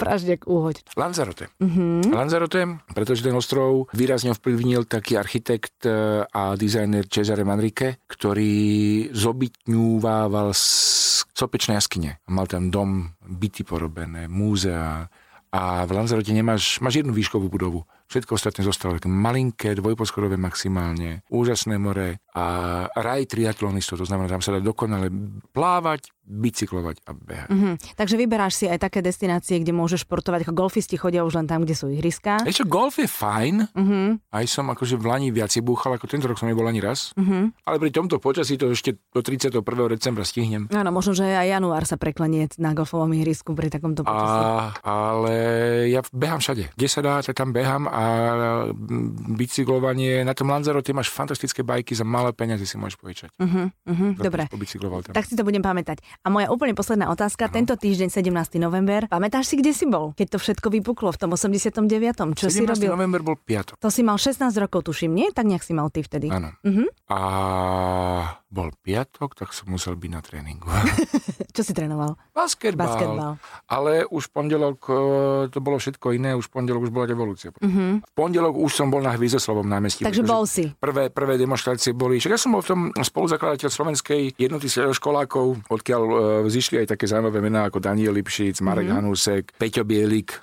Pražďak 0.02 0.50
úhoď. 0.50 0.82
Lanzarote. 0.98 1.54
Mhm. 1.62 2.10
Lanzarote, 2.10 2.82
pretože 2.98 3.22
ten 3.22 3.38
ostrov 3.38 3.86
výrazne 3.94 4.34
ovplyvnil 4.34 4.90
taký 4.90 5.16
architekt 5.16 5.86
e, 5.86 6.26
a 6.26 6.58
dizajner 6.58 7.06
Cesare 7.06 7.46
Manrique, 7.46 8.02
ktorý 8.10 9.08
zobytňúvával 9.14 10.58
z 10.58 10.66
sopečnej 11.38 11.78
jaskyne. 11.78 12.18
Mal 12.28 12.50
tam 12.50 12.74
dom, 12.74 13.14
byty 13.22 13.62
porobené, 13.62 14.26
múzea 14.26 15.06
a 15.52 15.62
v 15.84 15.92
Lanzarote 15.92 16.32
nemáš, 16.32 16.80
máš 16.80 17.04
jednu 17.04 17.12
výškovú 17.12 17.52
budovu. 17.52 17.84
Všetko 18.12 18.36
ostatné 18.36 18.62
zostalo 18.62 19.00
také 19.00 19.08
malinké, 19.08 19.72
dvojposchodové 19.72 20.36
maximálne, 20.36 21.24
úžasné 21.32 21.80
more 21.80 22.20
a 22.32 22.46
raj 22.92 23.28
triatlonistov, 23.28 24.00
to 24.00 24.08
znamená, 24.08 24.28
tam 24.28 24.44
sa 24.44 24.52
dá 24.52 24.60
dokonale 24.60 25.08
plávať, 25.52 26.12
bicyklovať 26.22 27.04
a 27.08 27.12
behať. 27.12 27.50
Mhm. 27.52 27.72
Takže 27.96 28.16
vyberáš 28.16 28.54
si 28.56 28.66
aj 28.68 28.80
také 28.80 29.00
destinácie, 29.00 29.60
kde 29.60 29.72
môžeš 29.72 30.08
športovať, 30.08 30.48
ako 30.48 30.54
golfisti 30.56 30.96
chodia 30.96 31.24
už 31.24 31.36
len 31.36 31.48
tam, 31.48 31.64
kde 31.64 31.76
sú 31.76 31.92
ihriska. 31.92 32.40
Čo, 32.48 32.64
golf 32.64 33.00
je 33.00 33.08
fajn, 33.08 33.76
Mhm. 33.76 34.32
aj 34.32 34.46
som 34.48 34.68
akože 34.68 34.96
v 34.96 35.06
Lani 35.08 35.30
viac 35.32 35.52
búchal, 35.60 35.96
ako 35.96 36.08
tento 36.08 36.28
rok 36.28 36.40
som 36.40 36.48
nebol 36.48 36.64
ani 36.68 36.80
raz, 36.80 37.12
Mhm. 37.20 37.68
ale 37.68 37.76
pri 37.80 37.92
tomto 37.92 38.16
počasí 38.18 38.56
to 38.56 38.72
ešte 38.72 38.96
do 39.12 39.20
31. 39.20 39.60
decembra 39.92 40.24
stihnem. 40.24 40.72
Áno, 40.72 40.90
možno, 40.92 41.12
že 41.12 41.28
aj 41.28 41.48
január 41.52 41.84
sa 41.84 42.00
preklenie 42.00 42.48
na 42.56 42.72
golfovom 42.72 43.12
ihrisku 43.12 43.52
pri 43.52 43.68
takomto 43.68 44.08
počasí. 44.08 44.40
A, 44.40 44.72
ale 44.82 45.36
ja 45.92 46.00
behám 46.10 46.40
všade. 46.40 46.72
Kde 46.74 46.88
sa 46.88 47.04
dá, 47.04 47.20
tak 47.20 47.36
tam 47.36 47.52
behám 47.52 47.92
a 47.92 48.01
mm, 48.72 49.38
bicyklovanie, 49.38 50.22
na 50.26 50.34
tom 50.34 50.50
Lanzarote 50.50 50.92
máš 50.92 51.10
fantastické 51.10 51.62
bajky, 51.62 51.94
za 51.94 52.04
malé 52.04 52.32
peniaze 52.36 52.64
si 52.66 52.76
môžeš 52.76 52.98
požičať. 52.98 53.30
Mhm, 53.38 53.62
mhm, 53.86 54.08
Dobre. 54.18 54.48
Tam. 54.52 55.14
Tak 55.14 55.26
si 55.28 55.36
to 55.38 55.44
budem 55.46 55.62
pamätať. 55.62 56.02
A 56.26 56.34
moja 56.34 56.50
úplne 56.50 56.76
posledná 56.76 57.10
otázka. 57.14 57.48
Tento 57.52 57.78
týždeň, 57.78 58.10
17. 58.12 58.60
november, 58.62 59.08
pamätáš 59.08 59.52
si, 59.52 59.56
kde 59.60 59.72
si 59.72 59.86
bol? 59.88 60.14
Keď 60.18 60.28
to 60.36 60.38
všetko 60.42 60.68
vypuklo 60.82 61.14
v 61.14 61.18
tom 61.22 61.30
89. 61.34 62.38
Čo 62.38 62.48
si 62.50 62.64
17. 62.64 62.78
robil? 62.78 62.90
november 62.94 63.22
bol 63.24 63.38
piatok. 63.38 63.78
To 63.80 63.90
si 63.94 64.02
mal 64.02 64.18
16 64.20 64.52
rokov, 64.58 64.88
tuším, 64.88 65.12
nie? 65.14 65.28
Tak 65.32 65.46
nejak 65.48 65.64
si 65.64 65.74
mal 65.76 65.88
ty 65.94 66.02
vtedy. 66.04 66.28
Áno. 66.32 66.52
Mhm. 66.66 66.86
A 67.12 67.20
bol 68.52 68.70
piatok, 68.78 69.32
tak 69.34 69.50
som 69.50 69.66
musel 69.68 69.96
byť 69.96 70.12
na 70.12 70.20
tréningu. 70.20 70.68
Čo 71.56 71.64
si 71.64 71.72
trénoval? 71.72 72.16
Basketbal. 72.32 72.84
Basketbal. 72.86 73.32
Ale 73.66 74.04
už 74.06 74.28
v 74.28 74.32
pondelok 74.34 74.80
e, 74.86 74.94
to 75.48 75.60
bolo 75.60 75.76
všetko 75.78 76.12
iné, 76.12 76.32
už 76.32 76.48
v 76.48 76.54
pondelok 76.54 76.82
už 76.86 76.92
bola 76.92 77.06
revolúcia. 77.06 77.52
Mhm. 77.54 78.04
V 78.04 78.14
pondelok 78.14 78.54
už 78.54 78.72
som 78.74 78.88
bol 78.88 79.00
na 79.00 79.12
Hviezdoslavom 79.12 79.64
námestí. 79.64 80.04
Takže 80.04 80.22
bol 80.22 80.44
si. 80.44 80.68
Prvé, 80.74 81.08
prvé 81.08 81.36
demonstrácie 81.36 81.92
boli, 81.92 82.18
však 82.18 82.32
ja 82.32 82.40
som 82.40 82.52
bol 82.52 82.60
v 82.60 82.70
tom 82.70 82.82
spoluzakladateľ 82.94 83.68
slovenskej 83.68 84.22
jednoty 84.38 84.68
školákov, 84.68 85.68
odkiaľ 85.68 86.02
e, 86.02 86.14
vzýšli 86.46 86.76
aj 86.80 86.88
také 86.90 87.06
zaujímavé 87.06 87.40
mená 87.42 87.66
ako 87.66 87.80
Daniel 87.80 88.12
Lipšic, 88.14 88.60
Marek 88.62 88.84
Mhm. 88.84 88.96
Hanusek, 88.98 89.44
Peťo 89.54 89.84
Bielik. 89.84 90.40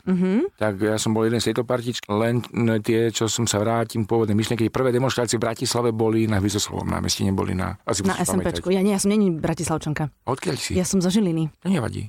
Tak 0.54 0.72
ja 0.78 0.96
som 0.96 1.10
bol 1.10 1.24
jeden 1.24 1.38
z 1.38 1.50
tejto 1.50 1.62
partičky, 1.62 2.04
len 2.06 2.40
n- 2.50 2.80
tie, 2.80 3.08
čo 3.08 3.26
som 3.26 3.44
sa 3.44 3.58
vrátim 3.58 4.04
pôvodné 4.04 4.32
myšlienky, 4.32 4.68
prvé 4.68 4.88
demonstrácie 4.90 5.36
v 5.36 5.44
Bratislave 5.44 5.90
boli 5.90 6.24
na 6.24 6.36
Hviezdoslavom 6.36 6.86
námestí, 6.86 7.22
neboli 7.22 7.52
na... 7.52 7.76
Asi 8.04 8.10
Na 8.10 8.14
SMPčku. 8.18 8.68
pamätať. 8.68 8.76
Ja 8.76 8.82
nie, 8.84 8.92
ja 8.92 9.00
som 9.00 9.10
není 9.10 9.32
Bratislavčanka. 9.32 10.12
Odkiaľ 10.28 10.54
si? 10.54 10.76
Ja 10.76 10.84
som 10.84 11.00
zo 11.00 11.08
Žiliny. 11.08 11.48
To 11.62 11.68
nevadí. 11.72 12.06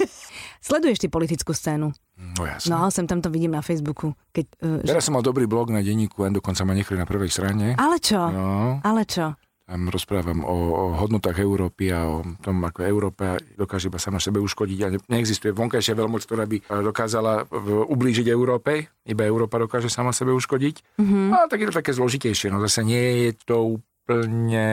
Sleduješ 0.66 1.02
ty 1.02 1.08
politickú 1.08 1.54
scénu? 1.54 1.90
No 2.16 2.42
jasne. 2.46 2.70
No, 2.70 2.86
sem 2.88 3.06
tam 3.06 3.18
to 3.18 3.28
vidím 3.28 3.54
na 3.54 3.62
Facebooku. 3.62 4.14
Keď, 4.30 4.46
uh, 4.62 4.78
že... 4.86 4.94
Teraz 4.94 5.04
som 5.08 5.18
mal 5.18 5.26
dobrý 5.26 5.50
blog 5.50 5.74
na 5.74 5.82
denníku, 5.82 6.22
len 6.22 6.32
dokonca 6.32 6.62
ma 6.62 6.72
nechali 6.72 6.98
na 6.98 7.06
prvej 7.08 7.30
strane. 7.30 7.74
Ale 7.74 7.98
čo? 7.98 8.20
No, 8.30 8.78
Ale 8.82 9.02
čo? 9.08 9.34
tam 9.62 9.88
rozprávam 9.88 10.44
o, 10.44 10.56
o 10.68 10.84
hodnotách 11.00 11.40
Európy 11.40 11.88
a 11.96 12.04
o 12.04 12.20
tom, 12.44 12.60
ako 12.60 12.84
Európa 12.84 13.40
dokáže 13.56 13.88
iba 13.88 13.96
sama 13.96 14.20
sebe 14.20 14.36
uškodiť 14.44 14.78
a 14.84 14.92
ne, 14.92 14.98
neexistuje 15.08 15.56
vonkajšia 15.56 15.96
veľmoc, 15.96 16.28
ktorá 16.28 16.44
by 16.44 16.60
dokázala 16.84 17.48
v- 17.48 17.86
ublížiť 17.88 18.28
Európe, 18.28 18.92
iba 19.08 19.22
Európa 19.24 19.56
dokáže 19.56 19.88
sama 19.88 20.12
sebe 20.12 20.36
uškodiť. 20.36 21.00
Mm-hmm. 21.00 21.26
A 21.32 21.48
tak 21.48 21.64
je 21.64 21.68
to 21.72 21.78
také 21.80 21.96
zložitejšie, 21.96 22.52
no 22.52 22.60
zase 22.60 22.84
nie 22.84 23.00
je 23.00 23.30
to 23.48 23.80
úplne 24.02 24.66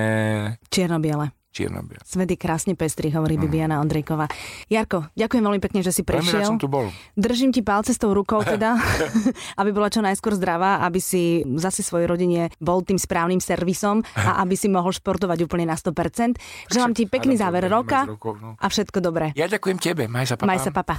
Čierno-biele. 0.74 1.30
čierno-biele. 1.50 2.02
Svet 2.06 2.30
je 2.30 2.38
krásne 2.38 2.74
pestrý, 2.78 3.10
hovorí 3.14 3.38
Bibiana 3.38 3.82
Ondrejková. 3.82 4.30
Jarko, 4.70 5.10
ďakujem 5.18 5.44
veľmi 5.44 5.62
pekne, 5.62 5.82
že 5.82 5.92
si 5.94 6.06
Veľmi 6.06 6.22
prešiel. 6.22 6.46
som 6.46 6.62
tu 6.62 6.70
bol. 6.70 6.90
Držím 7.18 7.50
ti 7.54 7.66
palce 7.66 7.94
s 7.94 8.00
tou 8.00 8.14
rukou 8.14 8.42
teda, 8.46 8.78
aby 9.62 9.70
bola 9.74 9.90
čo 9.90 10.02
najskôr 10.02 10.38
zdravá, 10.38 10.86
aby 10.86 11.02
si 11.02 11.42
zase 11.58 11.82
svojej 11.82 12.06
rodine 12.10 12.54
bol 12.62 12.86
tým 12.86 12.98
správnym 13.02 13.42
servisom 13.42 14.06
a 14.14 14.42
aby 14.46 14.56
si 14.58 14.70
mohol 14.70 14.94
športovať 14.94 15.46
úplne 15.46 15.70
na 15.70 15.76
100%. 15.76 16.38
Želám 16.70 16.94
ti 16.98 17.10
pekný 17.10 17.36
záver 17.36 17.66
roka 17.70 18.06
rokov, 18.06 18.38
no. 18.40 18.54
a 18.58 18.66
všetko 18.70 18.98
dobré. 19.02 19.34
Ja 19.38 19.50
ďakujem 19.50 19.78
tebe, 19.82 20.06
maj 20.06 20.30
sa 20.30 20.38
papa. 20.38 20.48
Maj 20.48 20.60
sa, 20.64 20.72
papa. 20.74 20.96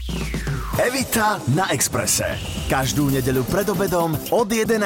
Evita 0.82 1.38
na 1.54 1.70
Exprese. 1.72 2.36
Každú 2.66 3.10
nedeľu 3.10 3.46
pred 3.48 3.66
obedom 3.70 4.14
od 4.34 4.48
11. 4.50 4.76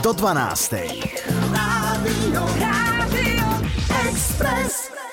do 0.00 0.10
12. 0.16 1.54
Rádio 1.54 2.63
Express. 4.34 5.03